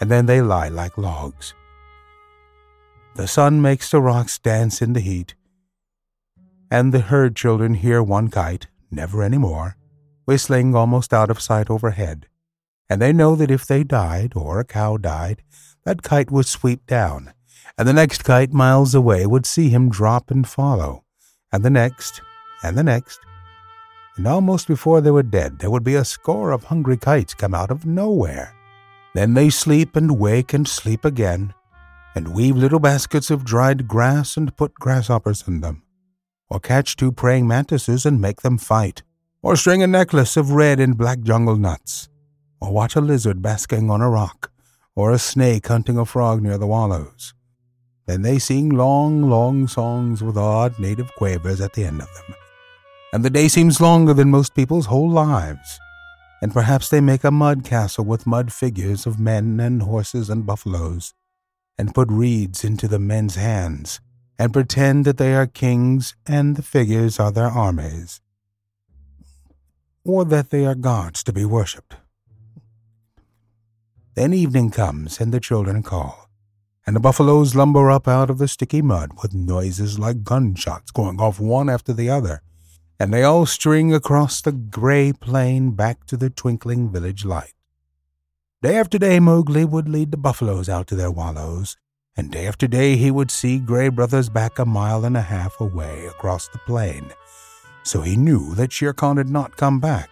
and 0.02 0.10
then 0.10 0.26
they 0.26 0.42
lie 0.42 0.70
like 0.70 0.98
logs. 0.98 1.54
The 3.16 3.28
sun 3.28 3.62
makes 3.62 3.92
the 3.92 4.02
rocks 4.02 4.38
dance 4.40 4.82
in 4.82 4.94
the 4.94 5.00
heat, 5.02 5.36
and 6.72 6.94
the 6.94 7.02
herd 7.02 7.36
children 7.36 7.74
hear 7.74 8.02
one 8.02 8.30
kite, 8.30 8.68
never 8.92 9.24
any 9.24 9.38
more, 9.38 9.76
whistling 10.26 10.76
almost 10.76 11.14
out 11.14 11.30
of 11.30 11.42
sight 11.42 11.70
overhead, 11.70 12.28
and 12.90 13.02
they 13.02 13.12
know 13.12 13.36
that 13.36 13.52
if 13.52 13.66
they 13.66 13.84
died, 13.84 14.34
or 14.36 14.60
a 14.60 14.66
cow 14.66 14.98
died, 14.98 15.44
that 15.86 16.04
kite 16.04 16.32
would 16.32 16.46
sweep 16.46 16.86
down, 16.86 17.34
and 17.78 17.88
the 17.88 17.94
next 17.94 18.24
kite 18.24 18.54
miles 18.54 18.94
away 18.94 19.26
would 19.26 19.46
see 19.46 19.70
him 19.70 19.90
drop 19.90 20.32
and 20.32 20.48
follow, 20.48 21.04
and 21.52 21.64
the 21.64 21.70
next, 21.70 22.22
and 22.64 22.78
the 22.78 22.84
next. 22.84 23.20
And 24.18 24.28
almost 24.28 24.68
before 24.68 25.02
they 25.02 25.12
were 25.12 25.24
dead, 25.24 25.60
there 25.60 25.72
would 25.72 25.84
be 25.84 25.96
a 25.96 26.04
score 26.04 26.52
of 26.52 26.66
hungry 26.66 26.98
kites 26.98 27.34
come 27.34 27.54
out 27.54 27.72
of 27.72 27.86
nowhere. 27.86 28.54
Then 29.16 29.34
they 29.34 29.50
sleep 29.50 29.96
and 29.96 30.20
wake 30.20 30.54
and 30.54 30.68
sleep 30.68 31.06
again, 31.06 31.54
and 32.16 32.34
weave 32.36 32.56
little 32.56 32.80
baskets 32.80 33.32
of 33.32 33.46
dried 33.46 33.88
grass 33.88 34.36
and 34.36 34.56
put 34.58 34.74
grasshoppers 34.76 35.48
in 35.48 35.62
them, 35.62 35.84
or 36.50 36.60
catch 36.60 36.96
two 36.96 37.12
praying 37.12 37.48
mantises 37.48 38.06
and 38.06 38.20
make 38.20 38.42
them 38.42 38.58
fight, 38.58 39.04
or 39.42 39.56
string 39.56 39.82
a 39.82 39.88
necklace 39.88 40.36
of 40.36 40.52
red 40.52 40.80
and 40.80 40.98
black 40.98 41.22
jungle 41.22 41.56
nuts, 41.56 42.10
or 42.60 42.74
watch 42.74 42.96
a 42.96 43.02
lizard 43.02 43.42
basking 43.42 43.90
on 43.90 44.02
a 44.02 44.10
rock, 44.10 44.52
or 44.96 45.12
a 45.12 45.20
snake 45.20 45.68
hunting 45.68 45.98
a 45.98 46.06
frog 46.06 46.42
near 46.42 46.58
the 46.58 46.68
wallows. 46.68 47.34
Then 48.06 48.22
they 48.22 48.38
sing 48.38 48.70
long, 48.70 49.30
long 49.30 49.68
songs 49.68 50.22
with 50.22 50.36
odd 50.36 50.78
native 50.80 51.14
quavers 51.16 51.62
at 51.62 51.74
the 51.74 51.86
end 51.86 52.02
of 52.02 52.08
them. 52.16 52.36
And 53.12 53.26
the 53.26 53.30
day 53.32 53.48
seems 53.48 53.82
longer 53.82 54.14
than 54.14 54.30
most 54.30 54.54
people's 54.54 54.86
whole 54.86 55.10
lives. 55.10 55.80
And 56.42 56.54
perhaps 56.54 56.90
they 56.90 57.02
make 57.02 57.24
a 57.24 57.32
mud 57.32 57.66
castle 57.66 58.06
with 58.06 58.28
mud 58.28 58.54
figures 58.54 59.06
of 59.06 59.20
men 59.20 59.60
and 59.60 59.82
horses 59.82 60.30
and 60.30 60.46
buffaloes, 60.46 61.14
and 61.78 61.94
put 61.94 62.10
reeds 62.12 62.64
into 62.64 62.88
the 62.88 63.00
men's 63.00 63.36
hands, 63.36 64.00
and 64.38 64.54
pretend 64.54 65.06
that 65.06 65.18
they 65.18 65.34
are 65.34 65.48
kings 65.48 66.16
and 66.26 66.56
the 66.56 66.62
figures 66.62 67.20
are 67.20 67.32
their 67.32 67.48
armies, 67.48 68.22
or 70.06 70.24
that 70.24 70.50
they 70.50 70.66
are 70.66 70.76
gods 70.76 71.24
to 71.24 71.34
be 71.34 71.44
worshipped. 71.44 71.96
Then 74.16 74.34
evening 74.34 74.72
comes, 74.72 75.20
and 75.20 75.34
the 75.34 75.40
children 75.40 75.84
call, 75.84 76.30
and 76.86 76.96
the 76.96 77.02
buffaloes 77.02 77.56
lumber 77.56 77.92
up 77.92 78.08
out 78.08 78.30
of 78.30 78.38
the 78.38 78.48
sticky 78.48 78.82
mud 78.82 79.12
with 79.22 79.34
noises 79.34 80.00
like 80.00 80.24
gunshots 80.24 80.92
going 80.92 81.20
off 81.20 81.40
one 81.40 81.70
after 81.70 81.92
the 81.92 82.10
other, 82.10 82.42
and 83.00 83.14
they 83.14 83.24
all 83.24 83.46
string 83.46 83.94
across 83.94 84.42
the 84.42 84.52
gray 84.52 85.14
plain 85.14 85.72
back 85.72 86.06
to 86.06 86.18
the 86.18 86.30
twinkling 86.30 86.92
village 86.92 87.24
light. 87.24 87.54
Day 88.62 88.76
after 88.78 88.98
day, 88.98 89.20
Mowgli 89.20 89.64
would 89.64 89.88
lead 89.88 90.12
the 90.12 90.18
buffaloes 90.18 90.68
out 90.68 90.88
to 90.88 90.96
their 90.96 91.12
wallows, 91.12 91.78
and 92.18 92.32
day 92.32 92.46
after 92.46 92.68
day 92.68 92.98
he 92.98 93.10
would 93.10 93.32
see 93.32 93.60
Gray 93.60 93.88
Brother's 93.88 94.30
back 94.30 94.60
a 94.60 94.66
mile 94.66 95.06
and 95.06 95.16
a 95.16 95.22
half 95.22 95.62
away 95.62 96.06
across 96.08 96.50
the 96.50 96.60
plain, 96.60 97.14
so 97.84 98.02
he 98.02 98.18
knew 98.18 98.54
that 98.56 98.74
Shere 98.74 98.94
Khan 98.94 99.18
had 99.18 99.30
not 99.30 99.56
come 99.56 99.80
back 99.80 100.10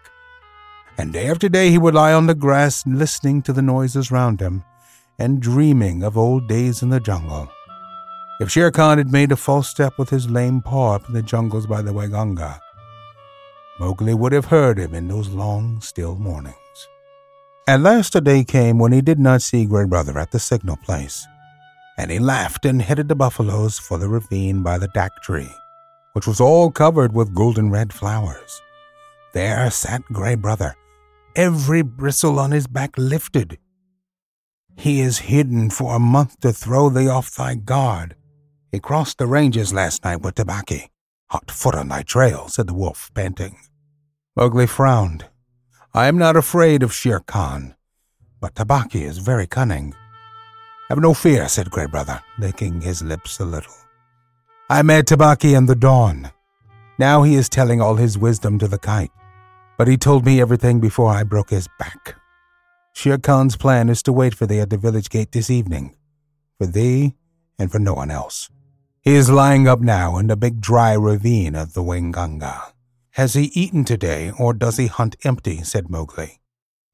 and 0.97 1.13
day 1.13 1.29
after 1.29 1.47
day 1.47 1.69
he 1.69 1.77
would 1.77 1.93
lie 1.93 2.13
on 2.13 2.25
the 2.25 2.35
grass 2.35 2.85
listening 2.87 3.41
to 3.43 3.53
the 3.53 3.61
noises 3.61 4.11
round 4.11 4.39
him 4.39 4.63
and 5.19 5.41
dreaming 5.41 6.03
of 6.03 6.17
old 6.17 6.47
days 6.47 6.81
in 6.81 6.89
the 6.89 6.99
jungle. 6.99 7.49
If 8.39 8.51
Shere 8.51 8.71
Khan 8.71 8.97
had 8.97 9.11
made 9.11 9.31
a 9.31 9.35
false 9.35 9.69
step 9.69 9.97
with 9.97 10.09
his 10.09 10.29
lame 10.29 10.61
paw 10.61 10.95
up 10.95 11.07
in 11.07 11.13
the 11.13 11.21
jungles 11.21 11.67
by 11.67 11.81
the 11.81 11.93
Waingunga, 11.93 12.59
Mowgli 13.79 14.13
would 14.13 14.31
have 14.31 14.45
heard 14.45 14.79
him 14.79 14.95
in 14.95 15.07
those 15.07 15.29
long, 15.29 15.79
still 15.81 16.15
mornings. 16.15 16.55
At 17.67 17.81
last 17.81 18.15
a 18.15 18.21
day 18.21 18.43
came 18.43 18.79
when 18.79 18.91
he 18.91 19.01
did 19.01 19.19
not 19.19 19.41
see 19.41 19.65
Gray 19.65 19.85
Brother 19.85 20.17
at 20.17 20.31
the 20.31 20.39
signal 20.39 20.77
place, 20.77 21.27
and 21.97 22.09
he 22.09 22.17
laughed 22.17 22.65
and 22.65 22.81
headed 22.81 23.07
the 23.07 23.15
buffaloes 23.15 23.77
for 23.77 23.97
the 23.97 24.07
ravine 24.07 24.63
by 24.63 24.77
the 24.77 24.87
dak 24.89 25.11
tree, 25.21 25.51
which 26.13 26.25
was 26.25 26.41
all 26.41 26.71
covered 26.71 27.13
with 27.13 27.35
golden 27.35 27.69
red 27.69 27.93
flowers. 27.93 28.61
There 29.33 29.69
sat 29.69 30.01
Gray 30.05 30.35
Brother, 30.35 30.75
every 31.35 31.83
bristle 31.83 32.39
on 32.39 32.51
his 32.51 32.65
back 32.65 32.97
lifted. 32.97 33.59
He 34.75 35.01
is 35.01 35.19
hidden 35.19 35.69
for 35.69 35.95
a 35.95 35.99
month 35.99 36.39
to 36.39 36.53
throw 36.53 36.89
thee 36.89 37.09
off 37.09 37.35
thy 37.35 37.55
guard. 37.55 38.15
He 38.71 38.79
crossed 38.79 39.17
the 39.17 39.27
ranges 39.27 39.73
last 39.73 40.03
night 40.03 40.21
with 40.21 40.35
Tabaqui. 40.35 40.89
Hot 41.29 41.51
foot 41.51 41.75
on 41.75 41.89
thy 41.89 42.03
trail, 42.03 42.47
said 42.47 42.67
the 42.67 42.73
wolf, 42.73 43.11
panting. 43.13 43.57
Mowgli 44.35 44.67
frowned. 44.67 45.25
I 45.93 46.07
am 46.07 46.17
not 46.17 46.35
afraid 46.35 46.83
of 46.83 46.93
Shere 46.93 47.19
Khan, 47.19 47.75
but 48.39 48.55
Tabaqui 48.55 49.01
is 49.01 49.17
very 49.17 49.47
cunning. 49.47 49.93
Have 50.89 50.99
no 50.99 51.13
fear, 51.13 51.47
said 51.47 51.71
Gray 51.71 51.87
Brother, 51.87 52.21
licking 52.39 52.81
his 52.81 53.01
lips 53.01 53.39
a 53.39 53.45
little. 53.45 53.73
I 54.69 54.81
met 54.83 55.05
Tabaqui 55.05 55.55
in 55.55 55.65
the 55.65 55.75
dawn. 55.75 56.31
Now 56.99 57.23
he 57.23 57.35
is 57.35 57.49
telling 57.49 57.81
all 57.81 57.95
his 57.95 58.17
wisdom 58.17 58.59
to 58.59 58.67
the 58.67 58.77
kite 58.77 59.11
but 59.77 59.87
he 59.87 59.95
told 59.95 60.25
me 60.25 60.41
everything 60.41 60.79
before 60.79 61.11
I 61.11 61.23
broke 61.23 61.51
his 61.51 61.69
back. 61.79 62.15
Shere 62.93 63.19
Khan's 63.19 63.55
plan 63.55 63.89
is 63.89 64.01
to 64.03 64.11
wait 64.11 64.33
for 64.33 64.47
thee 64.47 64.59
at 64.59 64.71
the 64.71 64.77
village 64.77 65.09
gate 65.09 65.31
this 65.31 65.51
evening, 65.51 65.95
for 66.57 66.65
thee 66.65 67.13
and 67.59 67.71
for 67.71 67.77
no 67.77 67.93
one 67.93 68.09
else. 68.09 68.49
He 69.07 69.15
is 69.15 69.29
lying 69.29 69.69
up 69.69 69.79
now 69.79 70.17
in 70.17 70.27
the 70.27 70.35
big 70.35 70.59
dry 70.59 70.91
ravine 70.91 71.55
of 71.55 71.73
the 71.73 71.81
Waingunga. 71.81 72.73
Has 73.11 73.35
he 73.35 73.45
eaten 73.53 73.85
today, 73.85 74.33
or 74.37 74.53
does 74.53 74.75
he 74.75 74.87
hunt 74.87 75.15
empty? 75.23 75.63
said 75.63 75.89
Mowgli, 75.89 76.41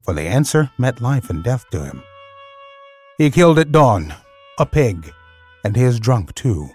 for 0.00 0.14
the 0.14 0.22
answer 0.22 0.70
meant 0.78 1.00
life 1.00 1.28
and 1.28 1.42
death 1.42 1.68
to 1.72 1.84
him. 1.84 2.04
He 3.18 3.32
killed 3.32 3.58
at 3.58 3.72
dawn, 3.72 4.14
a 4.60 4.64
pig, 4.64 5.12
and 5.64 5.74
he 5.74 5.82
is 5.82 5.98
drunk 5.98 6.36
too. 6.36 6.70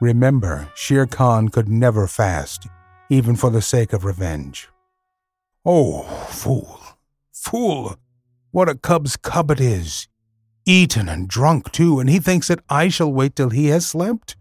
Remember, 0.00 0.68
Shere 0.74 1.06
Khan 1.06 1.50
could 1.50 1.68
never 1.68 2.08
fast, 2.08 2.66
even 3.08 3.36
for 3.36 3.50
the 3.50 3.62
sake 3.62 3.92
of 3.92 4.04
revenge. 4.04 4.68
Oh, 5.64 6.02
fool, 6.28 6.80
fool! 7.32 7.98
What 8.50 8.68
a 8.68 8.74
cub's 8.74 9.16
cub 9.16 9.52
it 9.52 9.60
is! 9.60 10.08
Eaten 10.66 11.08
and 11.08 11.28
drunk 11.28 11.70
too, 11.70 12.00
and 12.00 12.10
he 12.10 12.18
thinks 12.18 12.48
that 12.48 12.64
I 12.68 12.88
shall 12.88 13.12
wait 13.12 13.36
till 13.36 13.50
he 13.50 13.66
has 13.66 13.86
slept? 13.86 14.34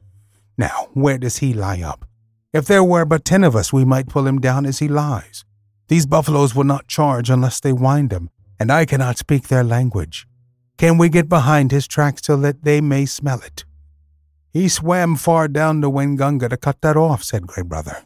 Now, 0.60 0.90
where 0.94 1.18
does 1.18 1.38
he 1.38 1.54
lie 1.54 1.82
up? 1.82 2.04
If 2.52 2.66
there 2.66 2.84
were 2.84 3.06
but 3.06 3.24
ten 3.24 3.46
of 3.46 3.56
us, 3.56 3.72
we 3.72 3.86
might 3.86 4.10
pull 4.10 4.28
him 4.28 4.42
down 4.42 4.66
as 4.66 4.80
he 4.80 4.90
lies. 4.90 5.46
These 5.88 6.06
buffaloes 6.06 6.54
will 6.54 6.66
not 6.66 6.90
charge 6.90 7.30
unless 7.30 7.62
they 7.62 7.72
wind 7.72 8.12
him, 8.12 8.30
and 8.60 8.70
I 8.70 8.86
cannot 8.86 9.18
speak 9.18 9.48
their 9.48 9.64
language. 9.64 10.28
Can 10.78 10.98
we 10.98 11.08
get 11.08 11.30
behind 11.30 11.72
his 11.72 11.88
tracks 11.88 12.24
so 12.26 12.36
that 12.36 12.66
they 12.66 12.82
may 12.82 13.06
smell 13.06 13.40
it? 13.40 13.64
He 14.52 14.68
swam 14.68 15.16
far 15.16 15.48
down 15.48 15.80
the 15.80 15.90
Waingunga 15.90 16.50
to 16.50 16.58
cut 16.58 16.82
that 16.82 16.98
off, 16.98 17.24
said 17.24 17.48
Gray 17.48 17.64
Brother. 17.64 18.04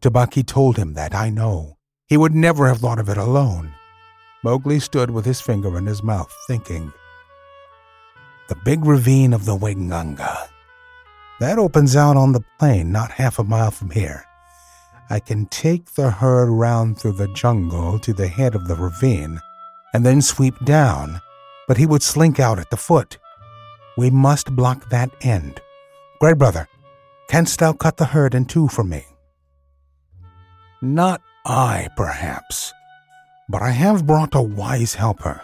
Tabaqui 0.00 0.46
told 0.46 0.78
him 0.78 0.94
that, 0.94 1.14
I 1.14 1.28
know. 1.28 1.76
He 2.06 2.16
would 2.16 2.34
never 2.34 2.68
have 2.68 2.78
thought 2.78 2.98
of 2.98 3.10
it 3.10 3.18
alone. 3.18 3.74
Mowgli 4.42 4.80
stood 4.80 5.10
with 5.10 5.26
his 5.26 5.42
finger 5.42 5.76
in 5.76 5.84
his 5.84 6.02
mouth, 6.02 6.32
thinking. 6.46 6.90
The 8.48 8.56
big 8.64 8.86
ravine 8.86 9.34
of 9.34 9.44
the 9.44 9.58
Waingunga. 9.58 10.48
That 11.38 11.58
opens 11.58 11.94
out 11.96 12.16
on 12.16 12.32
the 12.32 12.44
plain 12.58 12.90
not 12.90 13.12
half 13.12 13.38
a 13.38 13.44
mile 13.44 13.70
from 13.70 13.90
here. 13.90 14.24
I 15.10 15.20
can 15.20 15.46
take 15.46 15.92
the 15.92 16.10
herd 16.10 16.48
round 16.48 16.98
through 16.98 17.12
the 17.12 17.28
jungle 17.28 17.98
to 18.00 18.12
the 18.12 18.26
head 18.26 18.54
of 18.54 18.66
the 18.66 18.74
ravine 18.74 19.40
and 19.92 20.04
then 20.04 20.20
sweep 20.20 20.64
down, 20.64 21.20
but 21.68 21.76
he 21.76 21.86
would 21.86 22.02
slink 22.02 22.40
out 22.40 22.58
at 22.58 22.70
the 22.70 22.76
foot. 22.76 23.18
We 23.96 24.10
must 24.10 24.56
block 24.56 24.88
that 24.90 25.10
end. 25.20 25.60
Gray 26.20 26.32
Brother, 26.32 26.68
canst 27.28 27.60
thou 27.60 27.72
cut 27.72 27.98
the 27.98 28.06
herd 28.06 28.34
in 28.34 28.46
two 28.46 28.68
for 28.68 28.84
me? 28.84 29.04
Not 30.82 31.20
I, 31.44 31.88
perhaps. 31.96 32.72
But 33.48 33.62
I 33.62 33.70
have 33.70 34.06
brought 34.06 34.34
a 34.34 34.42
wise 34.42 34.94
helper. 34.94 35.40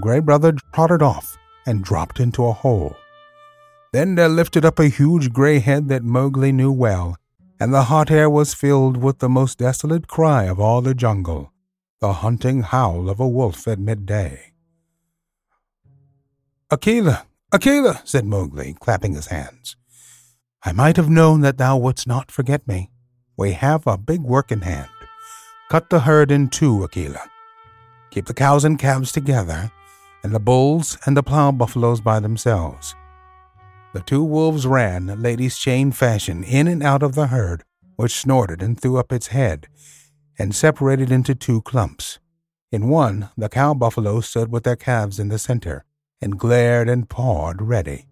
Gray 0.00 0.20
Brother 0.20 0.54
trotted 0.74 1.02
off 1.02 1.36
and 1.66 1.84
dropped 1.84 2.18
into 2.18 2.44
a 2.44 2.52
hole. 2.52 2.96
Then 3.92 4.14
there 4.14 4.28
lifted 4.28 4.64
up 4.64 4.78
a 4.78 4.88
huge 4.88 5.32
gray 5.32 5.58
head 5.58 5.88
that 5.88 6.02
Mowgli 6.02 6.50
knew 6.50 6.72
well, 6.72 7.16
and 7.60 7.74
the 7.74 7.84
hot 7.84 8.10
air 8.10 8.28
was 8.28 8.54
filled 8.54 8.96
with 8.96 9.18
the 9.18 9.28
most 9.28 9.58
desolate 9.58 10.08
cry 10.08 10.44
of 10.44 10.58
all 10.58 10.80
the 10.80 10.94
jungle, 10.94 11.52
the 12.00 12.14
hunting 12.14 12.62
howl 12.62 13.10
of 13.10 13.20
a 13.20 13.28
wolf 13.28 13.68
at 13.68 13.78
midday. 13.78 14.52
Akela, 16.70 17.26
Akela, 17.52 18.00
said 18.04 18.24
Mowgli, 18.24 18.74
clapping 18.80 19.12
his 19.12 19.26
hands. 19.26 19.76
I 20.62 20.72
might 20.72 20.96
have 20.96 21.10
known 21.10 21.42
that 21.42 21.58
thou 21.58 21.76
wouldst 21.76 22.06
not 22.06 22.30
forget 22.30 22.66
me. 22.66 22.90
We 23.36 23.52
have 23.52 23.86
a 23.86 23.98
big 23.98 24.22
work 24.22 24.50
in 24.50 24.62
hand. 24.62 24.88
Cut 25.70 25.90
the 25.90 26.00
herd 26.00 26.30
in 26.30 26.48
two, 26.48 26.82
Akela. 26.82 27.28
Keep 28.10 28.26
the 28.26 28.34
cows 28.34 28.64
and 28.64 28.78
calves 28.78 29.12
together, 29.12 29.70
and 30.22 30.34
the 30.34 30.40
bulls 30.40 30.96
and 31.04 31.14
the 31.14 31.22
plow 31.22 31.52
buffaloes 31.52 32.00
by 32.00 32.20
themselves. 32.20 32.94
The 33.92 34.00
two 34.00 34.24
wolves 34.24 34.66
ran, 34.66 35.20
ladies' 35.20 35.58
chain 35.58 35.92
fashion, 35.92 36.42
in 36.44 36.66
and 36.66 36.82
out 36.82 37.02
of 37.02 37.14
the 37.14 37.26
herd, 37.26 37.62
which 37.96 38.18
snorted 38.18 38.62
and 38.62 38.80
threw 38.80 38.96
up 38.96 39.12
its 39.12 39.28
head, 39.28 39.68
and 40.38 40.54
separated 40.54 41.12
into 41.12 41.34
two 41.34 41.60
clumps. 41.60 42.18
In 42.70 42.88
one, 42.88 43.28
the 43.36 43.50
cow 43.50 43.74
buffaloes 43.74 44.26
stood 44.26 44.50
with 44.50 44.64
their 44.64 44.76
calves 44.76 45.18
in 45.18 45.28
the 45.28 45.38
center, 45.38 45.84
and 46.22 46.38
glared 46.38 46.88
and 46.88 47.10
pawed 47.10 47.60
ready, 47.60 48.06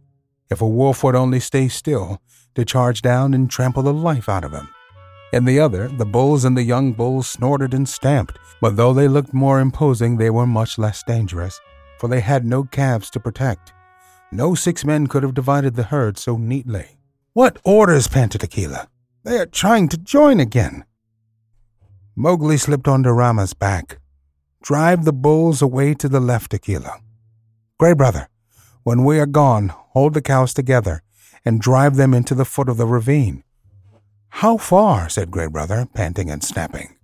if 0.50 0.60
a 0.60 0.68
wolf 0.68 1.02
would 1.02 1.14
only 1.14 1.40
stay 1.40 1.68
still, 1.68 2.20
to 2.54 2.64
charge 2.66 3.00
down 3.00 3.32
and 3.32 3.50
trample 3.50 3.82
the 3.82 3.94
life 3.94 4.28
out 4.28 4.44
of 4.44 4.52
him. 4.52 4.68
In 5.32 5.46
the 5.46 5.60
other, 5.60 5.88
the 5.88 6.04
bulls 6.04 6.44
and 6.44 6.56
the 6.56 6.62
young 6.62 6.92
bulls 6.92 7.26
snorted 7.26 7.72
and 7.72 7.88
stamped, 7.88 8.38
but 8.60 8.76
though 8.76 8.92
they 8.92 9.08
looked 9.08 9.32
more 9.32 9.60
imposing, 9.60 10.18
they 10.18 10.28
were 10.28 10.46
much 10.46 10.76
less 10.76 11.02
dangerous, 11.04 11.58
for 11.98 12.08
they 12.08 12.20
had 12.20 12.44
no 12.44 12.64
calves 12.64 13.08
to 13.10 13.20
protect. 13.20 13.72
No 14.32 14.54
six 14.54 14.84
men 14.84 15.08
could 15.08 15.24
have 15.24 15.34
divided 15.34 15.74
the 15.74 15.84
herd 15.84 16.16
so 16.16 16.36
neatly. 16.36 16.98
What 17.32 17.58
orders, 17.64 18.06
panted 18.06 18.44
Akela? 18.44 18.88
They 19.24 19.38
are 19.38 19.46
trying 19.46 19.88
to 19.88 19.98
join 19.98 20.38
again. 20.38 20.84
Mowgli 22.14 22.56
slipped 22.56 22.86
onto 22.86 23.10
Rama's 23.10 23.54
back. 23.54 23.98
Drive 24.62 25.04
the 25.04 25.12
bulls 25.12 25.60
away 25.60 25.94
to 25.94 26.08
the 26.08 26.20
left, 26.20 26.54
Akela. 26.54 27.00
Gray 27.78 27.92
Brother, 27.92 28.28
when 28.84 29.04
we 29.04 29.18
are 29.18 29.26
gone, 29.26 29.68
hold 29.68 30.14
the 30.14 30.22
cows 30.22 30.54
together 30.54 31.02
and 31.44 31.60
drive 31.60 31.96
them 31.96 32.14
into 32.14 32.34
the 32.34 32.44
foot 32.44 32.68
of 32.68 32.76
the 32.76 32.86
ravine. 32.86 33.42
How 34.28 34.56
far? 34.56 35.08
said 35.08 35.30
Gray 35.30 35.48
Brother, 35.48 35.88
panting 35.92 36.30
and 36.30 36.44
snapping. 36.44 36.96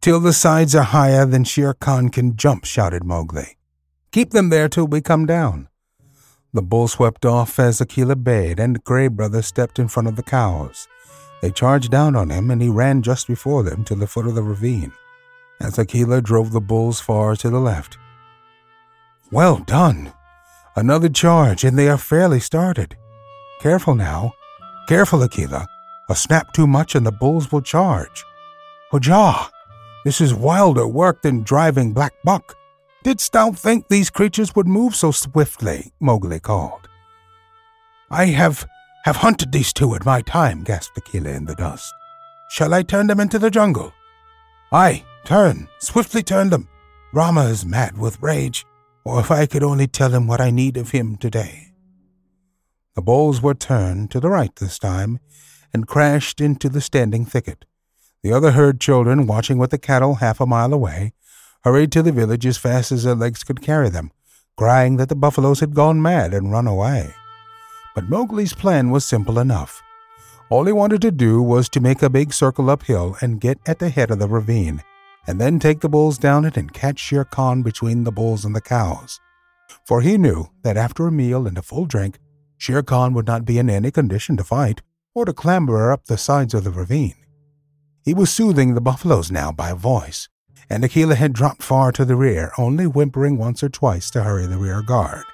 Till 0.00 0.18
the 0.18 0.32
sides 0.32 0.74
are 0.74 0.82
higher 0.82 1.26
than 1.26 1.44
Shere 1.44 1.74
Khan 1.74 2.08
can 2.08 2.36
jump, 2.36 2.64
shouted 2.64 3.04
Mowgli. 3.04 3.56
Keep 4.10 4.30
them 4.30 4.48
there 4.48 4.68
till 4.68 4.86
we 4.86 5.00
come 5.00 5.26
down. 5.26 5.68
The 6.52 6.62
bull 6.62 6.88
swept 6.88 7.24
off 7.24 7.58
as 7.60 7.80
Akela 7.80 8.16
bayed, 8.16 8.58
and 8.58 8.82
Gray 8.82 9.06
Brother 9.06 9.40
stepped 9.40 9.78
in 9.78 9.86
front 9.86 10.08
of 10.08 10.16
the 10.16 10.22
cows. 10.22 10.88
They 11.42 11.50
charged 11.50 11.90
down 11.90 12.16
on 12.16 12.30
him, 12.30 12.50
and 12.50 12.60
he 12.60 12.68
ran 12.68 13.02
just 13.02 13.28
before 13.28 13.62
them 13.62 13.84
to 13.84 13.94
the 13.94 14.06
foot 14.06 14.26
of 14.26 14.34
the 14.34 14.42
ravine, 14.42 14.92
as 15.60 15.78
Akela 15.78 16.20
drove 16.20 16.50
the 16.50 16.60
bulls 16.60 17.00
far 17.00 17.36
to 17.36 17.50
the 17.50 17.60
left. 17.60 17.98
Well 19.30 19.58
done! 19.58 20.12
Another 20.74 21.08
charge, 21.08 21.64
and 21.64 21.78
they 21.78 21.88
are 21.88 21.98
fairly 21.98 22.40
started. 22.40 22.96
Careful 23.60 23.94
now. 23.94 24.32
Careful, 24.88 25.22
Akela. 25.22 25.68
A 26.08 26.16
snap 26.16 26.52
too 26.52 26.66
much, 26.66 26.96
and 26.96 27.06
the 27.06 27.12
bulls 27.12 27.52
will 27.52 27.62
charge. 27.62 28.24
Hojah! 28.92 29.50
This 30.04 30.20
is 30.20 30.34
wilder 30.34 30.86
work 30.86 31.22
than 31.22 31.42
driving 31.42 31.92
Black 31.92 32.14
Buck. 32.24 32.56
Didst 33.02 33.32
thou 33.32 33.52
think 33.52 33.88
these 33.88 34.10
creatures 34.10 34.54
would 34.54 34.66
move 34.66 34.94
so 34.94 35.10
swiftly? 35.10 35.92
Mowgli 36.00 36.38
called. 36.38 36.88
I 38.10 38.26
have 38.26 38.66
have 39.04 39.16
hunted 39.16 39.52
these 39.52 39.72
two 39.72 39.94
at 39.94 40.04
my 40.04 40.20
time, 40.20 40.62
gasped 40.62 40.98
Akela 40.98 41.30
in 41.30 41.46
the 41.46 41.54
dust. 41.54 41.90
Shall 42.50 42.74
I 42.74 42.82
turn 42.82 43.06
them 43.06 43.20
into 43.20 43.38
the 43.38 43.50
jungle? 43.50 43.94
Aye, 44.72 45.04
turn, 45.24 45.68
swiftly 45.78 46.22
turn 46.22 46.50
them. 46.50 46.68
Rama 47.14 47.44
is 47.44 47.64
mad 47.64 47.96
with 47.96 48.20
rage. 48.20 48.66
Or 49.04 49.20
if 49.20 49.30
I 49.30 49.46
could 49.46 49.62
only 49.62 49.86
tell 49.86 50.10
him 50.10 50.26
what 50.26 50.42
I 50.42 50.50
need 50.50 50.76
of 50.76 50.90
him 50.90 51.16
today. 51.16 51.72
The 52.94 53.02
bulls 53.02 53.40
were 53.40 53.54
turned 53.54 54.10
to 54.10 54.20
the 54.20 54.28
right 54.28 54.54
this 54.56 54.78
time 54.78 55.20
and 55.72 55.86
crashed 55.86 56.40
into 56.40 56.68
the 56.68 56.82
standing 56.82 57.24
thicket. 57.24 57.64
The 58.22 58.32
other 58.32 58.50
herd 58.50 58.78
children, 58.78 59.26
watching 59.26 59.56
with 59.56 59.70
the 59.70 59.78
cattle 59.78 60.16
half 60.16 60.40
a 60.40 60.46
mile 60.46 60.74
away, 60.74 61.14
hurried 61.62 61.92
to 61.92 62.02
the 62.02 62.12
village 62.12 62.46
as 62.46 62.58
fast 62.58 62.90
as 62.92 63.04
their 63.04 63.14
legs 63.14 63.44
could 63.44 63.60
carry 63.60 63.88
them, 63.88 64.10
crying 64.56 64.96
that 64.96 65.08
the 65.08 65.16
buffaloes 65.16 65.60
had 65.60 65.74
gone 65.74 66.00
mad 66.00 66.32
and 66.32 66.52
run 66.52 66.66
away. 66.66 67.14
But 67.94 68.08
Mowgli's 68.08 68.54
plan 68.54 68.90
was 68.90 69.04
simple 69.04 69.38
enough. 69.38 69.82
All 70.48 70.64
he 70.64 70.72
wanted 70.72 71.02
to 71.02 71.10
do 71.10 71.40
was 71.42 71.68
to 71.70 71.80
make 71.80 72.02
a 72.02 72.10
big 72.10 72.32
circle 72.32 72.70
uphill 72.70 73.16
and 73.20 73.40
get 73.40 73.58
at 73.66 73.78
the 73.78 73.90
head 73.90 74.10
of 74.10 74.18
the 74.18 74.28
ravine, 74.28 74.82
and 75.26 75.40
then 75.40 75.58
take 75.58 75.80
the 75.80 75.88
bulls 75.88 76.18
down 76.18 76.44
it 76.44 76.56
and 76.56 76.72
catch 76.72 76.98
Shere 76.98 77.24
Khan 77.24 77.62
between 77.62 78.04
the 78.04 78.12
bulls 78.12 78.44
and 78.44 78.54
the 78.54 78.60
cows. 78.60 79.20
For 79.86 80.00
he 80.00 80.18
knew 80.18 80.46
that 80.62 80.76
after 80.76 81.06
a 81.06 81.12
meal 81.12 81.46
and 81.46 81.56
a 81.56 81.62
full 81.62 81.86
drink, 81.86 82.18
Shere 82.56 82.82
Khan 82.82 83.14
would 83.14 83.26
not 83.26 83.44
be 83.44 83.58
in 83.58 83.70
any 83.70 83.90
condition 83.90 84.36
to 84.38 84.44
fight 84.44 84.82
or 85.14 85.24
to 85.24 85.32
clamber 85.32 85.92
up 85.92 86.06
the 86.06 86.18
sides 86.18 86.54
of 86.54 86.64
the 86.64 86.70
ravine. 86.70 87.14
He 88.04 88.14
was 88.14 88.30
soothing 88.30 88.74
the 88.74 88.80
buffaloes 88.80 89.30
now 89.30 89.52
by 89.52 89.72
voice, 89.72 90.28
and 90.70 90.84
Akela 90.84 91.16
had 91.16 91.32
dropped 91.32 91.62
far 91.62 91.90
to 91.92 92.04
the 92.04 92.16
rear, 92.16 92.52
only 92.56 92.86
whimpering 92.86 93.36
once 93.36 93.62
or 93.62 93.68
twice 93.68 94.10
to 94.12 94.22
hurry 94.22 94.46
the 94.46 94.56
rear 94.56 94.82
guard. 94.82 95.24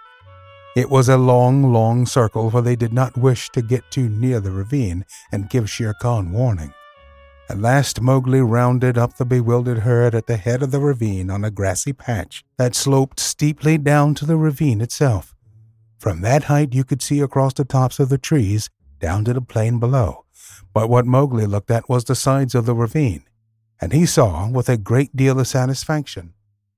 It 0.75 0.90
was 0.90 1.09
a 1.09 1.16
long, 1.16 1.73
long 1.73 2.07
circle, 2.07 2.50
for 2.50 2.62
they 2.62 2.76
did 2.76 2.93
not 2.93 3.16
wish 3.16 3.50
to 3.50 3.62
get 3.62 3.90
too 3.90 4.09
near 4.09 4.40
the 4.40 4.50
ravine 4.50 5.05
and 5.31 5.49
give 5.49 5.71
Shere 5.71 5.95
Khan 5.95 6.33
warning. 6.33 6.73
At 7.49 7.61
last 7.61 8.00
Mowgli 8.00 8.41
rounded 8.41 8.99
up 8.99 9.17
the 9.17 9.25
bewildered 9.25 9.80
herd 9.80 10.15
at 10.15 10.26
the 10.26 10.37
head 10.37 10.63
of 10.63 10.73
the 10.73 10.80
ravine 10.80 11.30
on 11.30 11.45
a 11.45 11.50
grassy 11.50 11.93
patch 11.93 12.45
that 12.58 12.75
sloped 12.75 13.21
steeply 13.21 13.78
down 13.78 14.15
to 14.17 14.26
the 14.26 14.37
ravine 14.37 14.80
itself. 14.80 15.34
From 15.99 16.23
that 16.23 16.45
height 16.45 16.75
you 16.75 16.82
could 16.82 17.02
see 17.02 17.21
across 17.21 17.54
the 17.54 17.65
tops 17.65 18.00
of 18.00 18.08
the 18.08 18.19
trees 18.19 18.69
down 18.99 19.25
to 19.26 19.32
the 19.32 19.41
plain 19.41 19.78
below, 19.78 20.25
but 20.75 20.89
what 20.89 21.06
Mowgli 21.06 21.47
looked 21.47 21.71
at 21.71 21.89
was 21.89 22.04
the 22.04 22.15
sides 22.15 22.54
of 22.54 22.67
the 22.67 22.75
ravine, 22.75 23.23
and 23.80 23.93
he 23.93 24.06
saw 24.06 24.49
with 24.49 24.69
a 24.69 24.76
great 24.76 25.15
deal 25.17 25.39
of 25.39 25.47
satisfaction 25.47 26.32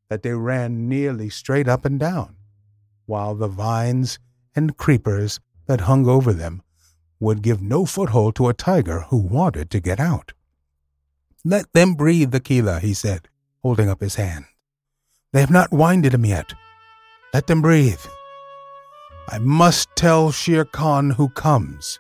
that 0.09 0.23
they 0.23 0.33
ran 0.33 0.89
nearly 0.89 1.29
straight 1.29 1.69
up 1.69 1.85
and 1.85 2.01
down, 2.01 2.37
while 3.07 3.35
the 3.35 3.49
vines 3.49 4.19
and 4.57 4.77
creepers 4.77 5.41
that 5.67 5.83
hung 5.83 6.07
over 6.07 6.33
them 6.33 6.63
would 7.21 7.43
give 7.43 7.61
no 7.61 7.85
foothold 7.85 8.35
to 8.35 8.49
a 8.49 8.55
tiger 8.55 9.01
who 9.09 9.17
wanted 9.17 9.71
to 9.71 9.81
get 9.81 10.01
out. 10.01 10.33
Let 11.45 11.73
them 11.73 11.95
breathe, 11.95 12.35
Akela, 12.35 12.81
he 12.81 12.95
said, 12.95 13.29
holding 13.63 13.89
up 13.89 14.01
his 14.01 14.17
hand. 14.17 14.47
They 15.33 15.41
have 15.41 15.51
not 15.51 15.73
winded 15.73 16.15
him 16.15 16.25
yet. 16.25 16.55
Let 17.35 17.47
them 17.47 17.61
breathe. 17.61 18.01
I 19.29 19.39
must 19.39 19.89
tell 19.95 20.33
Shere 20.33 20.65
Khan 20.65 21.11
who 21.11 21.29
comes. 21.29 21.99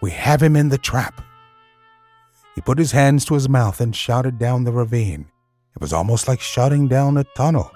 We 0.00 0.12
have 0.12 0.42
him 0.42 0.56
in 0.56 0.70
the 0.70 0.78
trap. 0.78 1.22
He 2.58 2.62
put 2.62 2.76
his 2.76 2.90
hands 2.90 3.24
to 3.26 3.34
his 3.34 3.48
mouth 3.48 3.80
and 3.80 3.94
shouted 3.94 4.36
down 4.36 4.64
the 4.64 4.72
ravine. 4.72 5.30
It 5.76 5.80
was 5.80 5.92
almost 5.92 6.26
like 6.26 6.40
shouting 6.40 6.88
down 6.88 7.16
a 7.16 7.22
tunnel, 7.36 7.70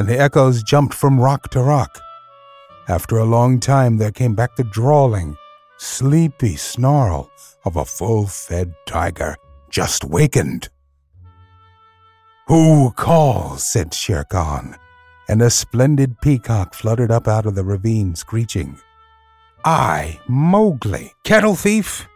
and 0.00 0.08
the 0.08 0.18
echoes 0.18 0.64
jumped 0.64 0.92
from 0.92 1.20
rock 1.20 1.50
to 1.50 1.62
rock. 1.62 2.00
After 2.88 3.18
a 3.18 3.24
long 3.24 3.60
time, 3.60 3.96
there 3.96 4.10
came 4.10 4.34
back 4.34 4.56
the 4.56 4.64
drawling, 4.64 5.36
sleepy 5.76 6.56
snarl 6.56 7.30
of 7.64 7.76
a 7.76 7.84
full 7.84 8.26
fed 8.26 8.74
tiger 8.86 9.36
just 9.70 10.04
wakened. 10.04 10.68
Who 12.48 12.90
calls? 12.90 13.62
said 13.62 13.94
Shere 13.94 14.24
Khan, 14.24 14.74
and 15.28 15.40
a 15.40 15.48
splendid 15.48 16.20
peacock 16.20 16.74
fluttered 16.74 17.12
up 17.12 17.28
out 17.28 17.46
of 17.46 17.54
the 17.54 17.62
ravine, 17.62 18.16
screeching. 18.16 18.80
I, 19.64 20.18
Mowgli, 20.26 21.12
cattle 21.22 21.54
thief, 21.54 22.08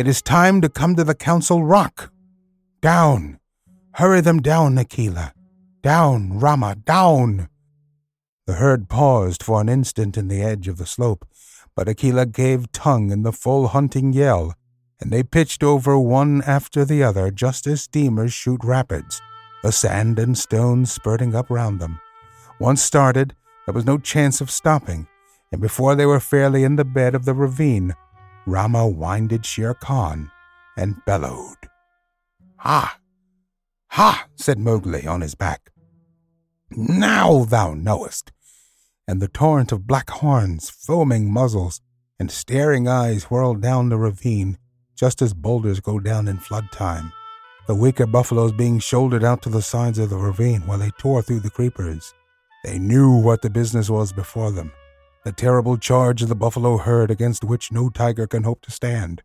it 0.00 0.08
is 0.08 0.22
time 0.22 0.62
to 0.62 0.68
come 0.70 0.96
to 0.96 1.04
the 1.04 1.14
council 1.14 1.62
rock. 1.62 2.10
Down. 2.80 3.38
Hurry 3.96 4.22
them 4.22 4.40
down, 4.40 4.78
Akela. 4.78 5.34
Down, 5.82 6.38
Rama, 6.38 6.74
down. 6.74 7.50
The 8.46 8.54
herd 8.54 8.88
paused 8.88 9.42
for 9.42 9.60
an 9.60 9.68
instant 9.68 10.16
in 10.16 10.28
the 10.28 10.40
edge 10.40 10.68
of 10.68 10.78
the 10.78 10.86
slope, 10.86 11.28
but 11.76 11.86
Akela 11.86 12.24
gave 12.24 12.72
tongue 12.72 13.10
in 13.10 13.24
the 13.24 13.32
full 13.32 13.68
hunting 13.68 14.14
yell, 14.14 14.54
and 15.02 15.10
they 15.10 15.22
pitched 15.22 15.62
over 15.62 15.98
one 15.98 16.40
after 16.46 16.86
the 16.86 17.02
other 17.02 17.30
just 17.30 17.66
as 17.66 17.82
steamers 17.82 18.32
shoot 18.32 18.64
rapids, 18.64 19.20
the 19.62 19.70
sand 19.70 20.18
and 20.18 20.38
stones 20.38 20.90
spurting 20.90 21.34
up 21.34 21.50
round 21.50 21.78
them. 21.78 22.00
Once 22.58 22.80
started, 22.80 23.34
there 23.66 23.74
was 23.74 23.84
no 23.84 23.98
chance 23.98 24.40
of 24.40 24.50
stopping, 24.50 25.06
and 25.52 25.60
before 25.60 25.94
they 25.94 26.06
were 26.06 26.20
fairly 26.20 26.64
in 26.64 26.76
the 26.76 26.86
bed 26.86 27.14
of 27.14 27.26
the 27.26 27.34
ravine, 27.34 27.94
Rama 28.46 28.88
winded 28.88 29.44
Shere 29.44 29.74
Khan 29.74 30.30
and 30.76 30.96
bellowed. 31.04 31.56
Ha! 32.56 32.98
Ha! 33.88 34.26
said 34.36 34.58
Mowgli 34.58 35.06
on 35.06 35.20
his 35.20 35.34
back. 35.34 35.70
Now 36.70 37.44
thou 37.44 37.74
knowest. 37.74 38.32
And 39.06 39.20
the 39.20 39.28
torrent 39.28 39.72
of 39.72 39.86
black 39.86 40.08
horns, 40.10 40.70
foaming 40.70 41.32
muzzles, 41.32 41.80
and 42.18 42.30
staring 42.30 42.86
eyes 42.86 43.24
whirled 43.24 43.60
down 43.60 43.88
the 43.88 43.98
ravine, 43.98 44.58
just 44.94 45.20
as 45.20 45.34
boulders 45.34 45.80
go 45.80 45.98
down 45.98 46.28
in 46.28 46.38
flood 46.38 46.70
time. 46.70 47.12
The 47.66 47.74
weaker 47.74 48.06
buffaloes 48.06 48.52
being 48.52 48.78
shouldered 48.78 49.24
out 49.24 49.42
to 49.42 49.48
the 49.48 49.62
sides 49.62 49.98
of 49.98 50.10
the 50.10 50.16
ravine 50.16 50.62
while 50.66 50.78
they 50.78 50.90
tore 50.98 51.22
through 51.22 51.40
the 51.40 51.50
creepers. 51.50 52.14
They 52.64 52.78
knew 52.78 53.16
what 53.16 53.42
the 53.42 53.50
business 53.50 53.90
was 53.90 54.12
before 54.12 54.50
them 54.52 54.72
the 55.24 55.32
terrible 55.32 55.76
charge 55.76 56.22
of 56.22 56.28
the 56.28 56.34
buffalo 56.34 56.78
herd 56.78 57.10
against 57.10 57.44
which 57.44 57.72
no 57.72 57.90
tiger 57.90 58.26
can 58.26 58.44
hope 58.44 58.62
to 58.62 58.70
stand. 58.70 59.22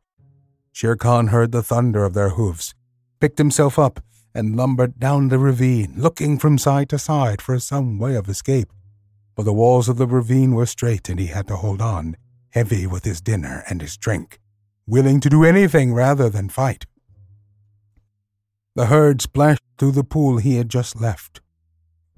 Shere 0.71 0.95
Khan 0.95 1.27
heard 1.27 1.51
the 1.51 1.63
thunder 1.63 2.03
of 2.03 2.13
their 2.13 2.29
hoofs, 2.29 2.73
picked 3.19 3.37
himself 3.37 3.79
up, 3.79 4.01
and 4.33 4.57
lumbered 4.57 4.99
down 4.99 5.29
the 5.29 5.39
ravine, 5.39 5.93
looking 5.95 6.37
from 6.37 6.57
side 6.57 6.89
to 6.89 6.99
side 6.99 7.41
for 7.41 7.57
some 7.59 7.97
way 7.97 8.15
of 8.15 8.27
escape. 8.27 8.73
But 9.35 9.43
the 9.43 9.53
walls 9.53 9.87
of 9.87 9.95
the 9.97 10.07
ravine 10.07 10.53
were 10.53 10.65
straight, 10.65 11.07
and 11.07 11.17
he 11.17 11.27
had 11.27 11.47
to 11.47 11.55
hold 11.55 11.81
on, 11.81 12.17
heavy 12.49 12.85
with 12.85 13.05
his 13.05 13.21
dinner 13.21 13.63
and 13.69 13.81
his 13.81 13.95
drink, 13.95 14.39
willing 14.85 15.21
to 15.21 15.29
do 15.29 15.45
anything 15.45 15.93
rather 15.93 16.29
than 16.29 16.49
fight. 16.49 16.85
The 18.75 18.87
herd 18.87 19.21
splashed 19.21 19.63
through 19.77 19.93
the 19.93 20.03
pool 20.03 20.37
he 20.37 20.57
had 20.57 20.67
just 20.67 20.99
left, 20.99 21.39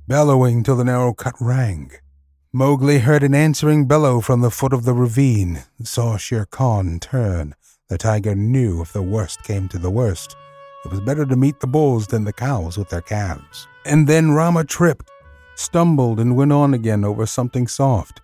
bellowing 0.07 0.63
till 0.63 0.75
the 0.75 0.83
narrow 0.83 1.13
cut 1.13 1.35
rang. 1.39 1.91
Mowgli 2.53 2.99
heard 2.99 3.23
an 3.23 3.35
answering 3.35 3.87
bellow 3.87 4.21
from 4.21 4.39
the 4.39 4.49
foot 4.49 4.71
of 4.71 4.85
the 4.85 4.93
ravine, 4.93 5.63
saw 5.83 6.15
Shere 6.15 6.45
Khan 6.45 6.97
turn. 6.99 7.53
The 7.89 7.97
tiger 7.97 8.35
knew 8.35 8.81
if 8.81 8.93
the 8.93 9.01
worst 9.01 9.43
came 9.43 9.67
to 9.69 9.77
the 9.77 9.91
worst, 9.91 10.37
it 10.85 10.91
was 10.91 11.01
better 11.01 11.25
to 11.25 11.35
meet 11.35 11.59
the 11.59 11.67
bulls 11.67 12.07
than 12.07 12.23
the 12.23 12.31
cows 12.31 12.77
with 12.77 12.89
their 12.89 13.01
calves. 13.01 13.67
And 13.85 14.07
then 14.07 14.31
Rama 14.31 14.63
tripped, 14.63 15.11
stumbled, 15.55 16.21
and 16.21 16.37
went 16.37 16.53
on 16.53 16.73
again 16.73 17.03
over 17.03 17.25
something 17.25 17.67
soft, 17.67 18.21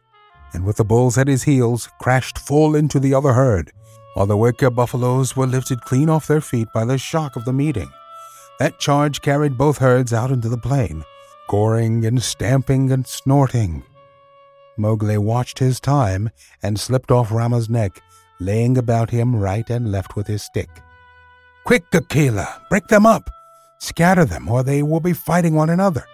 and 0.54 0.64
with 0.64 0.78
the 0.78 0.86
bulls 0.86 1.18
at 1.18 1.28
his 1.28 1.44
heels, 1.44 1.90
crashed 2.00 2.40
full 2.40 2.76
into 2.76 3.00
the 3.02 3.14
other 3.14 3.34
herd. 3.34 3.72
while 4.14 4.28
the 4.28 4.38
wicker 4.38 4.70
buffaloes 4.70 5.36
were 5.36 5.48
lifted 5.48 5.82
clean 5.82 6.10
off 6.10 6.28
their 6.28 6.42
feet 6.42 6.68
by 6.74 6.86
the 6.86 6.98
shock 6.98 7.36
of 7.36 7.46
the 7.46 7.54
meeting. 7.54 7.90
That 8.60 8.80
charge 8.80 9.22
carried 9.22 9.58
both 9.58 9.80
herds 9.80 10.14
out 10.14 10.32
into 10.32 10.50
the 10.50 10.58
plain, 10.58 11.04
goring 11.50 12.06
and 12.06 12.22
stamping 12.22 12.92
and 12.92 13.06
snorting. 13.08 13.84
Mowgli 14.78 15.18
watched 15.18 15.60
his 15.60 15.80
time 15.80 16.30
and 16.62 16.80
slipped 16.80 17.12
off 17.12 17.32
Rama's 17.32 17.70
neck, 17.70 18.02
laying 18.40 18.78
about 18.78 19.10
him 19.10 19.36
right 19.36 19.70
and 19.70 19.92
left 19.92 20.16
with 20.16 20.28
his 20.28 20.44
stick. 20.44 20.70
Quick, 21.66 21.86
Akela! 21.94 22.62
Break 22.70 22.88
them 22.88 23.06
up! 23.06 23.30
Scatter 23.80 24.26
them, 24.26 24.50
or 24.50 24.64
they 24.64 24.84
will 24.84 25.00
be 25.00 25.14
fighting 25.14 25.54
one 25.56 25.70
another. 25.70 26.06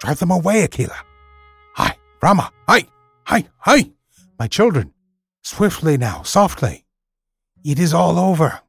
Drive 0.00 0.18
them 0.18 0.30
away, 0.30 0.62
Akela! 0.62 0.96
Hi, 1.74 1.96
Rama! 2.22 2.50
Hi! 2.68 2.86
Hi! 3.24 3.44
Hi! 3.58 3.90
My 4.38 4.48
children! 4.48 4.92
Swiftly 5.42 5.96
now, 5.96 6.22
softly! 6.22 6.84
It 7.64 7.78
is 7.78 7.94
all 7.94 8.18
over! 8.18 8.60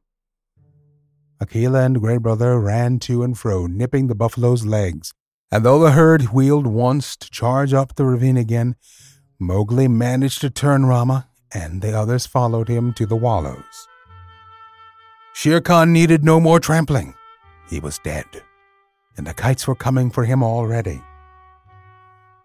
Akela 1.40 1.82
and 1.82 2.00
Grey 2.00 2.18
Brother 2.18 2.58
ran 2.58 2.98
to 3.00 3.22
and 3.22 3.38
fro, 3.38 3.66
nipping 3.66 4.08
the 4.08 4.14
buffalo's 4.14 4.66
legs, 4.66 5.14
and 5.52 5.64
though 5.64 5.78
the 5.78 5.92
herd 5.92 6.32
wheeled 6.32 6.66
once 6.66 7.16
to 7.16 7.30
charge 7.30 7.72
up 7.72 7.94
the 7.94 8.04
ravine 8.04 8.36
again, 8.36 8.74
Mowgli 9.40 9.86
managed 9.86 10.40
to 10.40 10.50
turn 10.50 10.84
Rama, 10.86 11.28
and 11.54 11.80
the 11.80 11.96
others 11.96 12.26
followed 12.26 12.68
him 12.68 12.92
to 12.94 13.06
the 13.06 13.16
wallows. 13.16 13.86
Shere 15.32 15.60
Khan 15.60 15.92
needed 15.92 16.24
no 16.24 16.40
more 16.40 16.58
trampling. 16.58 17.14
He 17.70 17.78
was 17.78 18.00
dead, 18.00 18.26
and 19.16 19.24
the 19.24 19.34
kites 19.34 19.68
were 19.68 19.76
coming 19.76 20.10
for 20.10 20.24
him 20.24 20.42
already. 20.42 21.00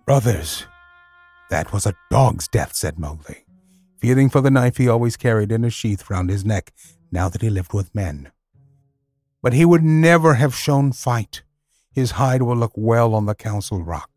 Brothers, 0.05 0.67
that 1.49 1.73
was 1.73 1.87
a 1.87 1.95
dog's 2.11 2.47
death, 2.47 2.75
said 2.75 2.99
Mowgli, 2.99 3.45
feeling 3.97 4.29
for 4.29 4.41
the 4.41 4.51
knife 4.51 4.77
he 4.77 4.87
always 4.87 5.17
carried 5.17 5.51
in 5.51 5.65
a 5.65 5.71
sheath 5.71 6.11
round 6.11 6.29
his 6.29 6.45
neck 6.45 6.71
now 7.11 7.27
that 7.27 7.41
he 7.41 7.49
lived 7.49 7.73
with 7.73 7.95
men. 7.95 8.31
But 9.41 9.53
he 9.53 9.65
would 9.65 9.83
never 9.83 10.35
have 10.35 10.55
shown 10.55 10.91
fight. 10.91 11.41
His 11.91 12.11
hide 12.11 12.43
will 12.43 12.55
look 12.55 12.73
well 12.75 13.15
on 13.15 13.25
the 13.25 13.35
Council 13.35 13.81
Rock. 13.81 14.11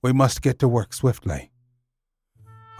We 0.00 0.12
must 0.12 0.42
get 0.42 0.60
to 0.60 0.68
work 0.68 0.92
swiftly. 0.92 1.50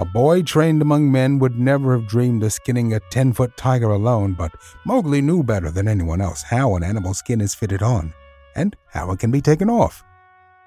A 0.00 0.04
boy 0.06 0.40
trained 0.40 0.80
among 0.80 1.12
men 1.12 1.38
would 1.40 1.58
never 1.58 1.92
have 1.92 2.08
dreamed 2.08 2.42
of 2.42 2.54
skinning 2.54 2.94
a 2.94 3.00
ten 3.10 3.34
foot 3.34 3.54
tiger 3.58 3.90
alone, 3.90 4.32
but 4.32 4.50
Mowgli 4.86 5.20
knew 5.20 5.42
better 5.42 5.70
than 5.70 5.86
anyone 5.86 6.22
else 6.22 6.40
how 6.40 6.74
an 6.74 6.82
animal's 6.82 7.18
skin 7.18 7.42
is 7.42 7.54
fitted 7.54 7.82
on, 7.82 8.14
and 8.56 8.74
how 8.88 9.10
it 9.10 9.18
can 9.18 9.30
be 9.30 9.42
taken 9.42 9.68
off. 9.68 10.02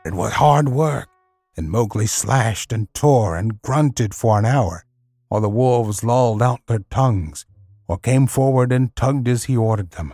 It 0.06 0.14
was 0.14 0.34
hard 0.34 0.70
work, 0.70 1.10
and 1.58 1.72
Mowgli 1.72 2.06
slashed 2.06 2.72
and 2.72 2.94
tore 2.94 3.36
and 3.36 3.60
grunted 3.64 4.14
for 4.14 4.38
an 4.38 4.46
hour, 4.46 4.86
while 5.30 5.42
the 5.42 5.50
wolves 5.50 6.04
lolled 6.04 6.44
out 6.44 6.60
their 6.68 6.86
tongues, 6.92 7.48
or 7.88 7.98
came 7.98 8.28
forward 8.28 8.72
and 8.72 8.96
tugged 8.96 9.28
as 9.28 9.46
he 9.46 9.58
ordered 9.58 9.92
them. 9.92 10.14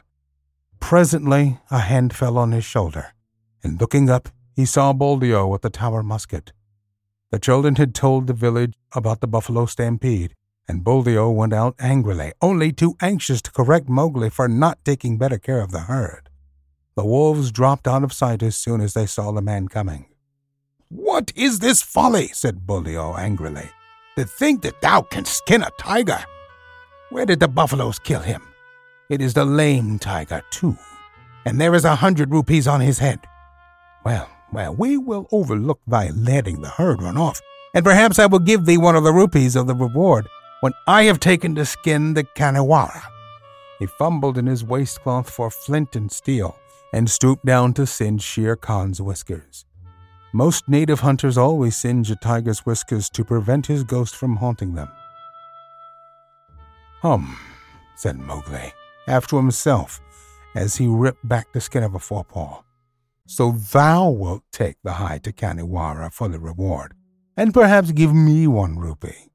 Presently 0.79 1.59
a 1.69 1.79
hand 1.79 2.15
fell 2.15 2.37
on 2.37 2.53
his 2.53 2.63
shoulder, 2.63 3.13
and 3.65 3.81
looking 3.81 4.09
up, 4.09 4.29
he 4.53 4.63
saw 4.63 4.93
Buldeo 4.93 5.45
with 5.45 5.61
the 5.61 5.69
tower 5.69 6.03
musket. 6.03 6.53
The 7.31 7.39
children 7.39 7.75
had 7.75 7.93
told 7.93 8.25
the 8.25 8.33
village 8.33 8.73
about 8.93 9.21
the 9.21 9.27
buffalo 9.27 9.67
stampede, 9.67 10.33
and 10.67 10.83
Buldeo 10.83 11.29
went 11.29 11.53
out 11.53 11.75
angrily, 11.77 12.33
only 12.41 12.71
too 12.71 12.95
anxious 13.01 13.41
to 13.43 13.51
correct 13.51 13.87
Mowgli 13.87 14.29
for 14.29 14.47
not 14.47 14.83
taking 14.83 15.17
better 15.17 15.37
care 15.37 15.61
of 15.61 15.71
the 15.71 15.81
herd. 15.81 16.29
The 16.95 17.05
wolves 17.05 17.51
dropped 17.51 17.87
out 17.87 18.03
of 18.03 18.13
sight 18.13 18.41
as 18.41 18.55
soon 18.55 18.81
as 18.81 18.93
they 18.93 19.05
saw 19.05 19.31
the 19.31 19.41
man 19.41 19.67
coming. 19.67 20.07
What 20.89 21.31
is 21.35 21.59
this 21.59 21.83
folly? 21.83 22.29
said 22.29 22.65
Buldeo 22.65 23.15
angrily. 23.17 23.69
To 24.17 24.25
think 24.25 24.63
that 24.63 24.81
thou 24.81 25.03
canst 25.03 25.33
skin 25.33 25.61
a 25.61 25.69
tiger! 25.79 26.19
Where 27.11 27.25
did 27.27 27.39
the 27.39 27.47
buffaloes 27.47 27.99
kill 27.99 28.21
him? 28.21 28.41
It 29.09 29.21
is 29.21 29.33
the 29.33 29.45
lame 29.45 29.99
tiger, 29.99 30.41
too, 30.49 30.77
and 31.45 31.61
there 31.61 31.75
is 31.75 31.85
a 31.85 31.95
hundred 31.95 32.31
rupees 32.31 32.67
on 32.67 32.81
his 32.81 32.99
head. 32.99 33.19
Well, 34.03 34.29
well, 34.51 34.75
we 34.75 34.97
will 34.97 35.27
overlook 35.31 35.79
thy 35.87 36.09
letting 36.09 36.61
the 36.61 36.69
herd 36.69 37.01
run 37.01 37.17
off, 37.17 37.39
and 37.73 37.83
perhaps 37.83 38.19
I 38.19 38.25
will 38.25 38.39
give 38.39 38.65
thee 38.65 38.77
one 38.77 38.95
of 38.95 39.03
the 39.03 39.13
rupees 39.13 39.55
of 39.55 39.67
the 39.67 39.75
reward 39.75 40.27
when 40.61 40.73
I 40.87 41.03
have 41.03 41.19
taken 41.19 41.55
to 41.55 41.65
skin 41.65 42.13
the 42.13 42.23
Khanhiwara. 42.23 43.01
He 43.79 43.85
fumbled 43.85 44.37
in 44.37 44.45
his 44.45 44.63
waistcloth 44.63 45.29
for 45.29 45.49
flint 45.49 45.95
and 45.95 46.11
steel, 46.11 46.57
and 46.91 47.09
stooped 47.09 47.45
down 47.45 47.73
to 47.73 47.85
singe 47.85 48.21
Shere 48.21 48.55
Khan's 48.55 49.01
whiskers. 49.01 49.65
Most 50.33 50.67
native 50.67 50.99
hunters 50.99 51.37
always 51.37 51.77
singe 51.77 52.11
a 52.11 52.15
tiger's 52.15 52.65
whiskers 52.65 53.09
to 53.11 53.23
prevent 53.23 53.67
his 53.67 53.83
ghost 53.83 54.15
from 54.15 54.35
haunting 54.35 54.75
them. 54.75 54.89
Hum, 57.01 57.37
said 57.95 58.17
Mowgli, 58.17 58.73
half 59.05 59.27
to 59.27 59.37
himself, 59.37 60.01
as 60.55 60.75
he 60.75 60.87
ripped 60.87 61.27
back 61.27 61.51
the 61.53 61.61
skin 61.61 61.83
of 61.83 61.95
a 61.95 61.99
forepaw. 61.99 62.61
So 63.29 63.51
thou 63.51 64.09
wilt 64.09 64.41
take 64.51 64.77
the 64.83 64.93
hide 64.93 65.23
to 65.25 65.31
Khanhiwara 65.31 66.11
for 66.11 66.27
the 66.27 66.39
reward, 66.39 66.95
and 67.37 67.53
perhaps 67.53 67.91
give 67.91 68.11
me 68.11 68.47
one 68.47 68.79
rupee. 68.79 69.29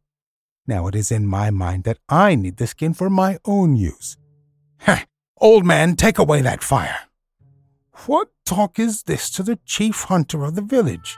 Now 0.66 0.88
it 0.88 0.96
is 0.96 1.12
in 1.12 1.28
my 1.28 1.50
mind 1.50 1.84
that 1.84 1.98
I 2.08 2.34
need 2.34 2.56
the 2.56 2.66
skin 2.66 2.94
for 2.94 3.08
my 3.08 3.38
own 3.44 3.76
use. 3.76 4.16
Heh! 4.78 5.04
Old 5.40 5.64
man, 5.64 5.94
take 5.94 6.18
away 6.18 6.42
that 6.42 6.64
fire. 6.64 7.02
What 8.06 8.30
talk 8.44 8.80
is 8.80 9.04
this 9.04 9.30
to 9.30 9.44
the 9.44 9.60
chief 9.64 10.02
hunter 10.02 10.42
of 10.42 10.56
the 10.56 10.62
village? 10.62 11.16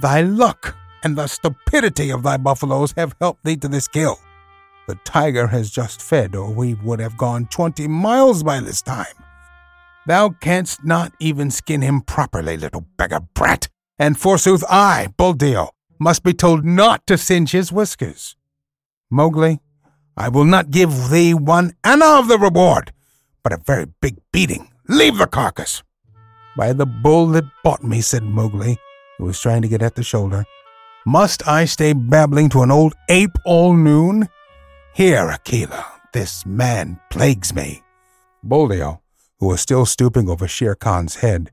Thy 0.00 0.20
luck 0.20 0.76
and 1.02 1.16
the 1.16 1.26
stupidity 1.26 2.10
of 2.10 2.22
thy 2.22 2.36
buffaloes 2.36 2.92
have 2.92 3.16
helped 3.20 3.42
thee 3.42 3.56
to 3.56 3.66
this 3.66 3.88
kill. 3.88 4.20
The 4.86 4.94
tiger 5.04 5.48
has 5.48 5.68
just 5.68 6.00
fed, 6.00 6.36
or 6.36 6.48
we 6.48 6.74
would 6.74 7.00
have 7.00 7.18
gone 7.18 7.46
twenty 7.46 7.88
miles 7.88 8.44
by 8.44 8.60
this 8.60 8.82
time. 8.82 9.16
Thou 10.06 10.30
canst 10.30 10.84
not 10.84 11.12
even 11.18 11.50
skin 11.50 11.80
him 11.80 12.02
properly, 12.02 12.56
little 12.56 12.86
beggar 12.98 13.20
brat, 13.20 13.68
and 13.98 14.18
forsooth 14.18 14.62
I, 14.68 15.08
Buldeo, 15.16 15.70
must 15.98 16.22
be 16.22 16.34
told 16.34 16.64
not 16.64 17.06
to 17.06 17.16
singe 17.16 17.52
his 17.52 17.72
whiskers. 17.72 18.36
Mowgli, 19.10 19.60
I 20.16 20.28
will 20.28 20.44
not 20.44 20.70
give 20.70 21.10
thee 21.10 21.34
one 21.34 21.74
anna 21.82 22.18
of 22.18 22.28
the 22.28 22.38
reward, 22.38 22.92
but 23.42 23.52
a 23.52 23.62
very 23.64 23.86
big 24.00 24.16
beating. 24.32 24.70
Leave 24.88 25.16
the 25.16 25.26
carcass. 25.26 25.82
By 26.56 26.72
the 26.72 26.86
bull 26.86 27.28
that 27.28 27.44
bought 27.62 27.82
me, 27.82 28.00
said 28.00 28.22
Mowgli, 28.22 28.76
who 29.18 29.24
was 29.24 29.40
trying 29.40 29.62
to 29.62 29.68
get 29.68 29.82
at 29.82 29.94
the 29.94 30.02
shoulder, 30.02 30.44
must 31.06 31.46
I 31.48 31.64
stay 31.64 31.92
babbling 31.92 32.48
to 32.50 32.62
an 32.62 32.70
old 32.70 32.94
ape 33.08 33.36
all 33.44 33.74
noon? 33.74 34.28
Here, 34.94 35.28
Akela, 35.28 35.86
this 36.12 36.46
man 36.46 37.00
plagues 37.10 37.54
me. 37.54 37.82
Buldeo, 38.46 39.00
who 39.44 39.48
was 39.48 39.60
still 39.60 39.84
stooping 39.84 40.26
over 40.30 40.48
Shere 40.48 40.74
Khan's 40.74 41.16
head, 41.16 41.50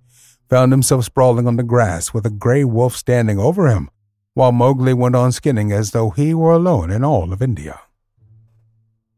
found 0.50 0.72
himself 0.72 1.04
sprawling 1.04 1.46
on 1.46 1.58
the 1.58 1.64
grass 1.64 2.14
with 2.14 2.26
a 2.26 2.30
gray 2.30 2.64
wolf 2.64 2.96
standing 2.96 3.38
over 3.38 3.68
him, 3.68 3.90
while 4.34 4.54
Mowgli 4.54 4.94
went 4.94 5.14
on 5.14 5.34
skinning 5.34 5.74
as 5.74 5.92
though 5.92 6.10
he 6.10 6.34
were 6.34 6.54
alone 6.54 6.90
in 6.90 7.04
all 7.04 7.34
of 7.34 7.42
India. 7.42 7.82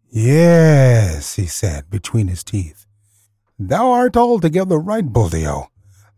Yes, 0.09 1.35
he 1.35 1.45
said 1.45 1.91
between 1.91 2.29
his 2.29 2.43
teeth. 2.43 2.87
Thou 3.59 3.91
art 3.91 4.17
altogether 4.17 4.79
right, 4.79 5.05
Buldeo. 5.05 5.67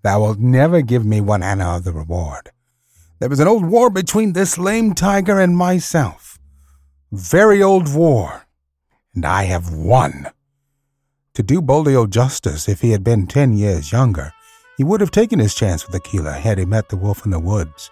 Thou 0.01 0.21
wilt 0.21 0.39
never 0.39 0.81
give 0.81 1.05
me 1.05 1.19
one 1.19 1.43
anna 1.43 1.75
of 1.75 1.83
the 1.83 1.91
reward. 1.91 2.51
There 3.19 3.27
was 3.27 3.41
an 3.41 3.49
old 3.49 3.65
war 3.65 3.89
between 3.89 4.31
this 4.31 4.57
lame 4.57 4.93
tiger 4.93 5.41
and 5.41 5.57
myself. 5.57 6.39
Very 7.11 7.61
old 7.61 7.93
war. 7.93 8.47
And 9.13 9.25
I 9.25 9.43
have 9.43 9.73
won. 9.73 10.27
To 11.35 11.43
do 11.43 11.61
Buldeo 11.61 12.07
justice, 12.09 12.69
if 12.69 12.79
he 12.79 12.91
had 12.91 13.03
been 13.03 13.27
ten 13.27 13.51
years 13.51 13.91
younger, 13.91 14.31
he 14.77 14.85
would 14.85 15.01
have 15.01 15.11
taken 15.11 15.39
his 15.39 15.53
chance 15.53 15.85
with 15.85 15.93
Akela 15.93 16.31
had 16.31 16.57
he 16.57 16.65
met 16.65 16.87
the 16.87 16.95
wolf 16.95 17.25
in 17.25 17.31
the 17.31 17.39
woods. 17.39 17.91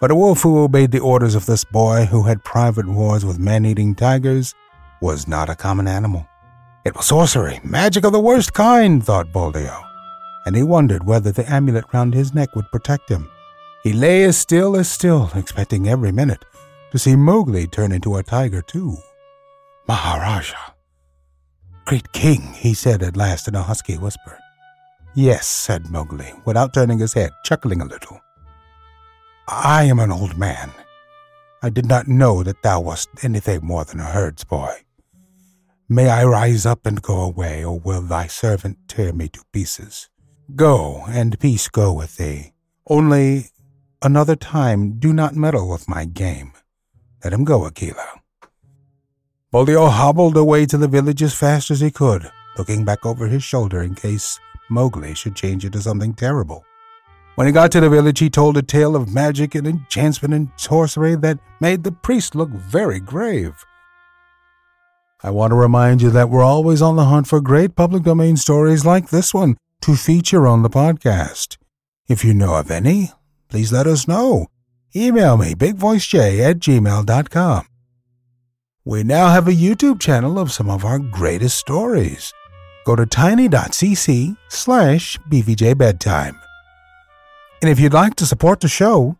But 0.00 0.10
a 0.10 0.16
wolf 0.16 0.42
who 0.42 0.58
obeyed 0.58 0.90
the 0.90 0.98
orders 0.98 1.36
of 1.36 1.46
this 1.46 1.62
boy, 1.62 2.06
who 2.06 2.24
had 2.24 2.42
private 2.42 2.88
wars 2.88 3.24
with 3.24 3.38
man 3.38 3.64
eating 3.64 3.94
tigers, 3.94 4.52
was 5.00 5.28
not 5.28 5.48
a 5.48 5.54
common 5.54 5.86
animal. 5.86 6.26
It 6.84 6.96
was 6.96 7.06
sorcery, 7.06 7.60
magic 7.62 8.04
of 8.04 8.10
the 8.10 8.18
worst 8.18 8.52
kind, 8.52 9.04
thought 9.04 9.32
Buldeo, 9.32 9.80
and 10.44 10.56
he 10.56 10.64
wondered 10.64 11.06
whether 11.06 11.30
the 11.30 11.48
amulet 11.48 11.84
round 11.92 12.14
his 12.14 12.34
neck 12.34 12.56
would 12.56 12.68
protect 12.72 13.08
him. 13.08 13.30
He 13.84 13.92
lay 13.92 14.24
as 14.24 14.36
still 14.36 14.76
as 14.76 14.90
still, 14.90 15.30
expecting 15.36 15.88
every 15.88 16.10
minute 16.10 16.44
to 16.90 16.98
see 16.98 17.14
Mowgli 17.14 17.68
turn 17.68 17.92
into 17.92 18.16
a 18.16 18.24
tiger 18.24 18.60
too. 18.60 18.96
Maharaja, 19.86 20.72
Great 21.84 22.12
king, 22.12 22.40
he 22.54 22.74
said 22.74 23.02
at 23.02 23.16
last 23.16 23.48
in 23.48 23.54
a 23.54 23.62
husky 23.62 23.96
whisper. 23.98 24.38
Yes, 25.14 25.46
said 25.46 25.90
Mowgli, 25.90 26.32
without 26.44 26.72
turning 26.72 26.98
his 26.98 27.12
head, 27.12 27.32
chuckling 27.44 27.80
a 27.80 27.86
little. 27.86 28.20
I 29.48 29.84
am 29.84 29.98
an 29.98 30.12
old 30.12 30.38
man. 30.38 30.70
I 31.62 31.68
did 31.70 31.86
not 31.86 32.08
know 32.08 32.42
that 32.42 32.62
thou 32.62 32.80
wast 32.80 33.08
anything 33.22 33.64
more 33.64 33.84
than 33.84 34.00
a 34.00 34.04
herd's 34.04 34.44
boy. 34.44 34.74
May 35.88 36.08
I 36.08 36.24
rise 36.24 36.64
up 36.64 36.86
and 36.86 37.02
go 37.02 37.20
away, 37.20 37.64
or 37.64 37.78
will 37.78 38.00
thy 38.00 38.26
servant 38.26 38.78
tear 38.88 39.12
me 39.12 39.28
to 39.28 39.44
pieces? 39.52 40.08
Go, 40.56 41.04
and 41.08 41.38
peace 41.38 41.68
go 41.68 41.92
with 41.92 42.16
thee. 42.16 42.52
Only 42.86 43.50
another 44.00 44.36
time 44.36 44.98
do 44.98 45.12
not 45.12 45.36
meddle 45.36 45.68
with 45.68 45.88
my 45.88 46.04
game. 46.04 46.52
Let 47.22 47.32
him 47.32 47.44
go, 47.44 47.66
Akela. 47.66 48.21
Buldeo 49.52 49.90
hobbled 49.90 50.38
away 50.38 50.64
to 50.64 50.78
the 50.78 50.88
village 50.88 51.22
as 51.22 51.34
fast 51.34 51.70
as 51.70 51.80
he 51.80 51.90
could, 51.90 52.30
looking 52.56 52.86
back 52.86 53.04
over 53.04 53.26
his 53.26 53.44
shoulder 53.44 53.82
in 53.82 53.94
case 53.94 54.40
Mowgli 54.70 55.12
should 55.14 55.36
change 55.36 55.66
into 55.66 55.82
something 55.82 56.14
terrible. 56.14 56.64
When 57.34 57.46
he 57.46 57.52
got 57.52 57.70
to 57.72 57.80
the 57.80 57.90
village, 57.90 58.18
he 58.18 58.30
told 58.30 58.56
a 58.56 58.62
tale 58.62 58.96
of 58.96 59.12
magic 59.12 59.54
and 59.54 59.66
enchantment 59.66 60.32
and 60.32 60.48
sorcery 60.56 61.16
that 61.16 61.38
made 61.60 61.84
the 61.84 61.92
priest 61.92 62.34
look 62.34 62.48
very 62.48 62.98
grave. 62.98 63.52
I 65.22 65.28
want 65.28 65.50
to 65.50 65.56
remind 65.56 66.00
you 66.00 66.08
that 66.10 66.30
we're 66.30 66.42
always 66.42 66.80
on 66.80 66.96
the 66.96 67.04
hunt 67.04 67.26
for 67.26 67.42
great 67.42 67.76
public 67.76 68.04
domain 68.04 68.38
stories 68.38 68.86
like 68.86 69.10
this 69.10 69.34
one 69.34 69.56
to 69.82 69.96
feature 69.96 70.46
on 70.46 70.62
the 70.62 70.70
podcast. 70.70 71.58
If 72.08 72.24
you 72.24 72.32
know 72.32 72.54
of 72.54 72.70
any, 72.70 73.12
please 73.50 73.70
let 73.70 73.86
us 73.86 74.08
know. 74.08 74.46
Email 74.96 75.36
me, 75.36 75.54
bigvoicej 75.54 76.40
at 76.40 76.58
gmail.com. 76.58 77.66
We 78.84 79.04
now 79.04 79.28
have 79.28 79.46
a 79.46 79.52
YouTube 79.52 80.00
channel 80.00 80.40
of 80.40 80.50
some 80.50 80.68
of 80.68 80.84
our 80.84 80.98
greatest 80.98 81.56
stories. 81.56 82.34
Go 82.84 82.96
to 82.96 83.06
tiny.cc 83.06 84.36
slash 84.48 85.16
bvjbedtime. 85.30 86.36
And 87.60 87.70
if 87.70 87.78
you'd 87.78 87.92
like 87.92 88.16
to 88.16 88.26
support 88.26 88.58
the 88.58 88.66
show, 88.66 89.16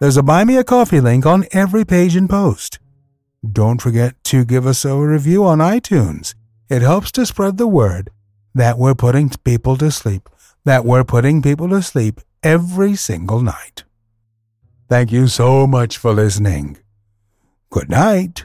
there's 0.00 0.16
a 0.16 0.22
Buy 0.22 0.44
Me 0.44 0.56
a 0.56 0.62
Coffee 0.62 1.00
link 1.00 1.26
on 1.26 1.46
every 1.50 1.84
page 1.84 2.14
and 2.14 2.30
post. 2.30 2.78
Don't 3.50 3.82
forget 3.82 4.14
to 4.24 4.44
give 4.44 4.68
us 4.68 4.84
a 4.84 4.96
review 4.96 5.44
on 5.44 5.58
iTunes. 5.58 6.36
It 6.68 6.82
helps 6.82 7.10
to 7.12 7.26
spread 7.26 7.58
the 7.58 7.66
word 7.66 8.10
that 8.54 8.78
we're 8.78 8.94
putting 8.94 9.30
people 9.30 9.76
to 9.78 9.90
sleep, 9.90 10.28
that 10.64 10.84
we're 10.84 11.02
putting 11.02 11.42
people 11.42 11.68
to 11.70 11.82
sleep 11.82 12.20
every 12.44 12.94
single 12.94 13.40
night. 13.40 13.82
Thank 14.88 15.10
you 15.10 15.26
so 15.26 15.66
much 15.66 15.98
for 15.98 16.12
listening. 16.12 16.78
Good 17.68 17.90
night. 17.90 18.44